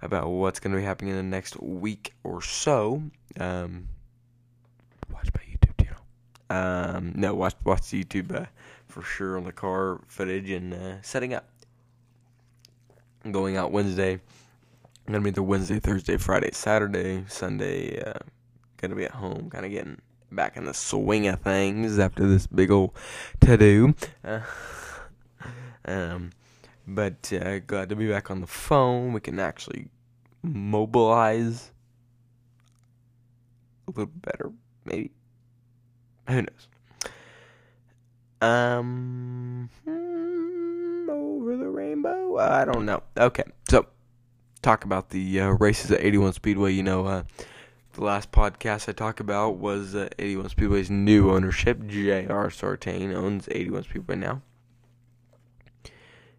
about 0.02 0.28
what's 0.28 0.58
going 0.58 0.72
to 0.72 0.78
be 0.78 0.84
happening 0.84 1.12
in 1.12 1.16
the 1.16 1.22
next 1.22 1.62
week 1.62 2.12
or 2.24 2.42
so. 2.42 3.00
Um, 3.38 3.86
watch 5.12 5.28
my 5.36 5.42
YouTube 5.42 5.84
channel. 5.84 6.02
Um, 6.50 7.12
no, 7.14 7.34
watch 7.34 7.54
watch 7.62 7.82
YouTube 7.82 8.34
uh, 8.34 8.46
for 8.88 9.02
sure 9.02 9.36
on 9.36 9.44
the 9.44 9.52
car 9.52 10.00
footage 10.08 10.50
and 10.50 10.74
uh, 10.74 11.00
setting 11.02 11.32
up. 11.32 11.49
Going 13.28 13.56
out 13.56 13.72
Wednesday. 13.72 14.14
I'm 14.14 15.12
gonna 15.12 15.24
be 15.24 15.30
there 15.30 15.42
Wednesday, 15.42 15.78
Thursday, 15.78 16.16
Friday, 16.16 16.50
Saturday, 16.52 17.24
Sunday. 17.28 18.00
Uh, 18.00 18.20
gonna 18.78 18.94
be 18.94 19.04
at 19.04 19.10
home, 19.10 19.50
kind 19.50 19.66
of 19.66 19.72
getting 19.72 20.00
back 20.32 20.56
in 20.56 20.64
the 20.64 20.72
swing 20.72 21.26
of 21.26 21.40
things 21.40 21.98
after 21.98 22.26
this 22.26 22.46
big 22.46 22.70
old 22.70 22.92
to 23.40 23.56
do. 23.56 23.94
Uh, 24.24 24.40
um, 25.84 26.30
but 26.86 27.32
uh, 27.32 27.58
glad 27.60 27.88
to 27.90 27.96
be 27.96 28.08
back 28.08 28.30
on 28.30 28.40
the 28.40 28.46
phone. 28.46 29.12
We 29.12 29.20
can 29.20 29.38
actually 29.38 29.88
mobilize 30.42 31.72
a 33.86 33.90
little 33.90 34.06
better, 34.06 34.50
maybe. 34.84 35.10
Who 36.28 36.42
knows? 36.42 36.68
Um, 38.40 39.68
hmm, 39.84 40.09
the 42.02 42.08
rainbow. 42.08 42.38
I 42.38 42.64
don't 42.64 42.86
know. 42.86 43.02
Okay, 43.16 43.44
so 43.68 43.86
talk 44.62 44.84
about 44.84 45.10
the 45.10 45.40
uh, 45.40 45.48
races 45.50 45.90
at 45.90 46.00
81 46.00 46.34
Speedway. 46.34 46.72
You 46.72 46.82
know, 46.82 47.06
uh, 47.06 47.22
the 47.92 48.04
last 48.04 48.32
podcast 48.32 48.88
I 48.88 48.92
talked 48.92 49.20
about 49.20 49.56
was 49.56 49.94
uh, 49.94 50.08
81 50.18 50.50
Speedway's 50.50 50.90
new 50.90 51.30
ownership. 51.30 51.86
J.R. 51.86 52.50
Sartain 52.50 53.14
owns 53.14 53.48
81 53.50 53.84
Speedway 53.84 54.16
now. 54.16 54.42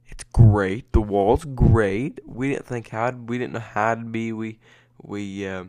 It's 0.07 0.23
great. 0.25 0.91
The 0.91 1.01
wall's 1.01 1.45
great. 1.45 2.19
We 2.25 2.49
didn't 2.49 2.65
think 2.65 2.89
how 2.89 3.11
we 3.11 3.37
didn't 3.37 3.53
know 3.53 3.59
how 3.59 3.95
to 3.95 4.01
be. 4.01 4.33
We 4.33 4.59
we 5.01 5.47
uh, 5.47 5.65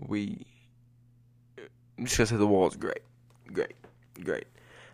we. 0.00 0.46
I'm 1.98 2.04
just 2.04 2.18
gonna 2.18 2.26
say 2.26 2.36
the 2.36 2.46
wall's 2.46 2.76
great, 2.76 3.02
great, 3.52 3.74
great. 4.22 4.44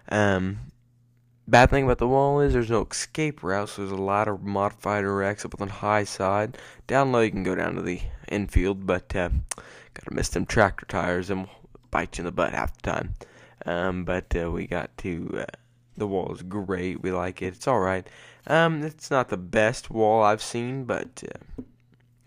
Um, 0.09 0.72
bad 1.49 1.71
thing 1.71 1.85
about 1.85 1.99
the 1.99 2.09
wall 2.09 2.41
is 2.41 2.53
there's 2.53 2.71
no 2.71 2.87
escape 2.91 3.43
route, 3.43 3.69
so 3.69 3.83
there's 3.83 3.93
a 3.93 4.03
lot 4.03 4.29
of 4.29 4.43
modified 4.43 5.05
wrecks 5.05 5.45
up 5.45 5.61
on 5.61 5.69
the 5.69 5.75
high 5.75 6.05
side. 6.05 6.59
Down 6.87 7.13
low, 7.13 7.21
you 7.21 7.31
can 7.31 7.43
go 7.43 7.55
down 7.55 7.75
to 7.75 7.83
the 7.83 8.01
infield, 8.29 8.87
but 8.87 9.15
uh, 9.15 9.31
gotta 9.95 10.15
miss 10.15 10.29
them 10.31 10.47
tractor 10.47 10.87
tires 10.87 11.31
and 11.31 11.49
bite 11.91 12.19
you 12.19 12.23
in 12.23 12.27
the 12.27 12.33
butt 12.33 12.53
half 12.53 12.77
the 12.81 12.91
time. 12.91 13.15
Um, 13.67 14.05
but 14.05 14.35
uh, 14.41 14.51
we 14.51 14.67
got 14.67 14.97
to. 14.99 15.43
Uh, 15.43 15.59
the 15.97 16.07
wall 16.07 16.33
is 16.33 16.43
great. 16.43 17.03
We 17.03 17.13
like 17.13 17.43
it. 17.43 17.55
It's 17.55 17.69
all 17.69 17.81
right. 17.81 18.09
Um, 18.47 18.83
it's 18.83 19.11
not 19.11 19.29
the 19.29 19.37
best 19.37 19.91
wall 19.91 20.23
I've 20.23 20.43
seen, 20.43 20.85
but 20.85 21.23
uh, 21.23 21.63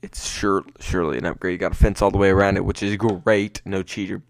it's 0.01 0.30
sure 0.30 0.63
surely 0.80 1.17
an 1.17 1.25
upgrade. 1.25 1.54
You 1.54 1.58
got 1.58 1.71
a 1.71 1.75
fence 1.75 2.01
all 2.01 2.12
the 2.12 2.17
way 2.17 2.30
around 2.30 2.58
it, 2.58 2.65
which 2.65 2.84
is 2.84 2.95
great. 2.95 3.62
No 3.65 3.82
cheater. 3.82 4.21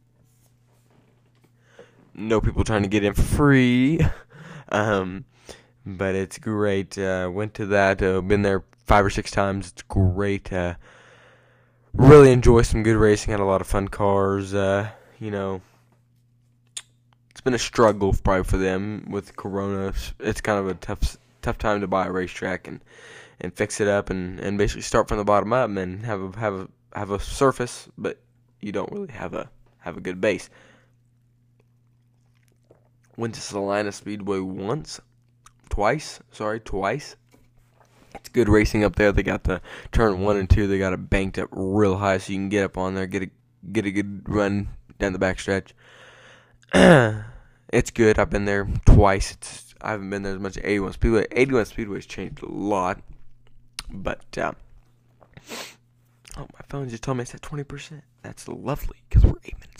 No 2.13 2.39
people 2.39 2.63
trying 2.63 2.83
to 2.83 2.87
get 2.87 3.03
in 3.03 3.13
free. 3.13 3.99
um, 4.69 5.25
but 5.86 6.15
it's 6.15 6.38
great. 6.38 6.97
Uh, 6.97 7.30
went 7.32 7.54
to 7.56 7.65
that. 7.67 8.01
Uh, 8.01 8.21
been 8.21 8.41
there 8.41 8.63
five 8.86 9.06
or 9.06 9.10
six 9.10 9.32
times. 9.32 9.71
It's 9.71 9.82
great. 9.84 10.51
Uh, 10.51 10.75
really 11.93 12.32
enjoy 12.32 12.62
some 12.62 12.84
good 12.84 12.97
racing. 12.97 13.32
Had 13.32 13.39
a 13.39 13.45
lot 13.45 13.62
of 13.62 13.67
fun 13.67 13.88
cars. 13.88 14.54
Uh, 14.54 14.89
you 15.19 15.32
know, 15.32 15.62
it's 17.32 17.41
been 17.41 17.54
a 17.54 17.60
struggle 17.60 18.13
probably 18.13 18.43
for 18.43 18.58
them 18.58 19.08
with 19.10 19.36
Corona. 19.36 19.93
It's 20.19 20.41
kind 20.41 20.60
of 20.60 20.67
a 20.67 20.73
tough 20.75 21.17
tough 21.41 21.58
time 21.58 21.82
to 21.82 21.88
buy 21.88 22.08
a 22.08 22.12
racetrack 22.12 22.67
and 22.67 22.82
and 23.41 23.54
fix 23.54 23.82
it 23.82 23.88
up 23.88 24.10
and, 24.10 24.39
and 24.39 24.58
basically 24.58 24.82
start 24.82 25.08
from 25.08 25.17
the 25.17 25.23
bottom 25.23 25.54
up 25.54 25.69
and 25.69 26.06
have 26.06 26.21
a 26.21 26.39
have 26.39 26.54
a 26.54 26.67
have 26.93 27.12
a 27.12 27.19
surface, 27.19 27.89
but 27.97 28.19
you 28.62 28.71
don't 28.71 28.91
really 28.91 29.12
have 29.12 29.34
a 29.34 29.49
have 29.80 29.97
a 29.97 30.01
good 30.01 30.19
base. 30.21 30.49
Went 33.17 33.36
to 33.36 33.41
Salina 33.41 33.91
Speedway 33.91 34.39
once, 34.39 34.99
twice. 35.69 36.19
Sorry, 36.32 36.60
twice. 36.60 37.15
It's 38.13 38.30
good 38.30 38.49
racing 38.49 38.84
up 38.84 38.95
there. 38.95 39.12
They 39.12 39.23
got 39.23 39.43
the 39.43 39.62
turn 39.91 40.21
one 40.21 40.38
and 40.38 40.49
two. 40.49 40.67
They 40.67 40.80
got 40.80 40.93
it 40.93 41.10
banked 41.10 41.38
up 41.38 41.49
real 41.51 41.97
high, 41.97 42.17
so 42.17 42.34
you 42.34 42.39
can 42.39 42.49
get 42.49 42.63
up 42.63 42.78
on 42.78 42.95
there, 42.95 43.08
get 43.08 43.23
a 43.23 43.30
get 43.71 43.86
a 43.86 43.91
good 43.91 44.28
run 44.28 44.69
down 44.99 45.13
the 45.13 45.19
backstretch. 45.19 45.71
it's 47.73 47.91
good. 47.91 48.19
I've 48.19 48.30
been 48.30 48.45
there 48.45 48.67
twice. 48.86 49.32
It's 49.32 49.65
I 49.82 49.91
haven't 49.91 50.10
been 50.10 50.23
there 50.23 50.34
as 50.34 50.39
much 50.39 50.58
as 50.58 50.63
81 50.65 50.93
Speedway. 50.93 51.28
81 51.32 51.65
Speedway's 51.65 52.06
changed 52.06 52.41
a 52.41 52.51
lot, 52.51 52.99
but 53.89 54.25
uh, 54.38 54.54
oh, 56.38 56.47
my 56.54 56.62
phone 56.67 56.89
just 56.89 57.04
told 57.04 57.17
me 57.17 57.21
it's 57.23 57.36
at 57.36 57.41
20%. 57.41 58.01
That's 58.23 58.47
lovely 58.47 58.97
because 59.08 59.23
we're 59.23 59.38
eight 59.43 59.60
minutes. 59.60 59.74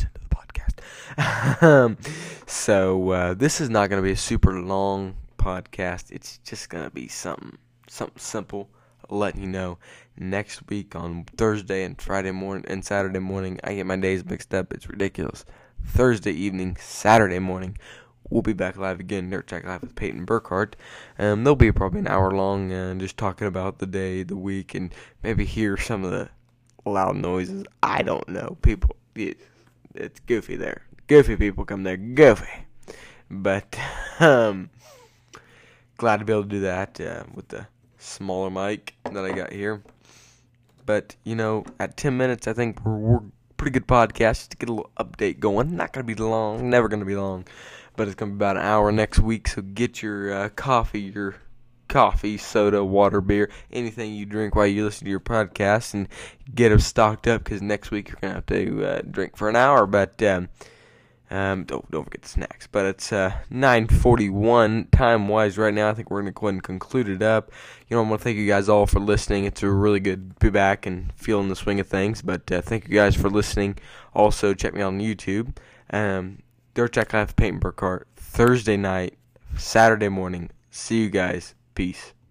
Um, 1.61 1.97
so 2.45 3.09
uh, 3.09 3.33
this 3.33 3.61
is 3.61 3.69
not 3.69 3.89
going 3.89 4.01
to 4.01 4.05
be 4.05 4.13
a 4.13 4.17
super 4.17 4.59
long 4.59 5.15
podcast. 5.37 6.11
It's 6.11 6.37
just 6.39 6.69
going 6.69 6.83
to 6.83 6.89
be 6.89 7.07
something 7.07 7.57
something 7.87 8.19
simple. 8.19 8.69
Letting 9.09 9.41
you 9.41 9.47
know 9.47 9.77
next 10.17 10.67
week 10.67 10.95
on 10.95 11.25
Thursday 11.37 11.83
and 11.83 12.01
Friday 12.01 12.31
morning 12.31 12.65
and 12.67 12.83
Saturday 12.83 13.19
morning. 13.19 13.59
I 13.63 13.75
get 13.75 13.85
my 13.85 13.97
days 13.97 14.25
mixed 14.25 14.53
up. 14.53 14.73
It's 14.73 14.89
ridiculous. 14.89 15.45
Thursday 15.85 16.31
evening, 16.31 16.77
Saturday 16.79 17.37
morning 17.37 17.77
we'll 18.29 18.41
be 18.41 18.53
back 18.53 18.77
live 18.77 18.99
again, 18.99 19.29
Nerd 19.29 19.45
Track 19.45 19.65
Live 19.65 19.81
with 19.81 19.95
Peyton 19.95 20.25
Burkhart. 20.25 20.73
Um, 21.19 21.43
they'll 21.43 21.55
be 21.55 21.71
probably 21.71 21.99
an 21.99 22.07
hour 22.07 22.31
long 22.31 22.71
and 22.71 22.99
just 22.99 23.17
talking 23.17 23.47
about 23.47 23.79
the 23.79 23.85
day, 23.85 24.23
the 24.23 24.35
week, 24.35 24.75
and 24.75 24.93
maybe 25.23 25.45
hear 25.45 25.77
some 25.77 26.03
of 26.03 26.11
the 26.11 26.29
loud 26.85 27.15
noises. 27.15 27.65
I 27.83 28.01
don't 28.01 28.27
know. 28.27 28.57
People, 28.61 28.95
it, 29.15 29.37
it's 29.93 30.19
goofy 30.21 30.55
there. 30.55 30.83
Goofy 31.07 31.35
people 31.35 31.65
come 31.65 31.83
there, 31.83 31.97
goofy. 31.97 32.65
But, 33.29 33.77
um, 34.19 34.69
glad 35.97 36.17
to 36.17 36.25
be 36.25 36.33
able 36.33 36.43
to 36.43 36.49
do 36.49 36.59
that 36.61 36.99
uh, 36.99 37.23
with 37.33 37.47
the 37.49 37.67
smaller 37.97 38.49
mic 38.49 38.95
that 39.03 39.25
I 39.25 39.31
got 39.31 39.53
here. 39.53 39.81
But, 40.85 41.15
you 41.23 41.35
know, 41.35 41.65
at 41.79 41.97
10 41.97 42.15
minutes, 42.15 42.47
I 42.47 42.53
think 42.53 42.83
we're, 42.85 42.97
we're 42.97 43.21
pretty 43.57 43.71
good 43.71 43.87
podcast 43.87 44.49
to 44.49 44.57
get 44.57 44.69
a 44.69 44.73
little 44.73 44.91
update 44.99 45.39
going. 45.39 45.75
Not 45.75 45.93
to 45.93 46.03
be 46.03 46.15
long, 46.15 46.69
never 46.69 46.87
to 46.89 47.05
be 47.05 47.15
long 47.15 47.45
but 47.95 48.07
it's 48.07 48.15
gonna 48.15 48.31
be 48.31 48.35
about 48.35 48.57
an 48.57 48.63
hour 48.63 48.91
next 48.91 49.19
week. 49.19 49.47
So 49.47 49.61
get 49.61 50.01
your 50.01 50.33
uh, 50.33 50.49
coffee, 50.49 51.01
your 51.01 51.35
coffee, 51.87 52.37
soda, 52.37 52.83
water, 52.83 53.21
beer, 53.21 53.49
anything 53.71 54.13
you 54.13 54.25
drink 54.25 54.55
while 54.55 54.67
you 54.67 54.83
listen 54.85 55.05
to 55.05 55.11
your 55.11 55.19
podcast, 55.19 55.93
and 55.93 56.07
get 56.53 56.69
them 56.69 56.79
stocked 56.79 57.27
up 57.27 57.43
because 57.43 57.61
next 57.61 57.91
week 57.91 58.09
you're 58.09 58.17
gonna 58.21 58.35
have 58.35 58.45
to 58.47 58.85
uh, 58.85 59.01
drink 59.09 59.37
for 59.37 59.49
an 59.49 59.55
hour. 59.55 59.85
But 59.85 60.21
um, 60.23 60.49
um, 61.36 61.65
don't 61.65 61.89
don't 61.91 62.06
forget 62.06 62.21
the 62.21 62.30
snacks. 62.30 62.65
But 62.65 62.86
it's 62.86 63.12
uh, 63.12 63.34
9:41 63.52 64.89
time 64.91 65.28
wise 65.28 65.58
right 65.58 65.74
now. 65.74 65.89
I 65.89 65.93
think 65.93 66.10
we're 66.10 66.21
gonna 66.21 66.32
go 66.32 66.48
ahead 66.48 66.56
and 66.56 66.63
conclude 66.63 67.10
it 67.10 67.21
up. 67.21 67.52
You 67.88 67.95
know, 67.95 68.04
I 68.04 68.08
want 68.08 68.21
to 68.21 68.24
thank 68.24 68.38
you 68.38 68.48
guys 68.48 68.69
all 68.69 68.86
for 68.86 69.00
listening. 69.00 69.43
It's 69.43 69.62
a 69.62 69.69
really 69.69 70.00
good 70.00 70.39
be 70.39 70.50
back 70.50 70.86
and 70.86 71.12
feeling 71.17 71.50
the 71.50 71.56
swing 71.56 71.80
of 71.82 71.88
things. 71.88 72.21
But 72.21 72.50
uh, 72.52 72.62
thank 72.62 72.88
you 72.88 72.95
guys 72.95 73.15
for 73.15 73.30
listening. 73.30 73.78
Also, 74.13 74.54
check 74.54 74.74
me 74.74 74.82
out 74.82 74.88
on 74.88 75.00
YouTube. 75.00 75.58
Um, 75.91 76.41
Dirt 76.74 76.93
Track 76.93 77.12
Live 77.13 77.36
Peyton 77.36 77.60
Burkhart 77.60 78.04
Thursday 78.15 78.78
night, 78.78 79.17
Saturday 79.58 80.10
morning. 80.10 80.52
See 80.71 81.02
you 81.02 81.10
guys. 81.10 81.54
Peace. 81.74 82.14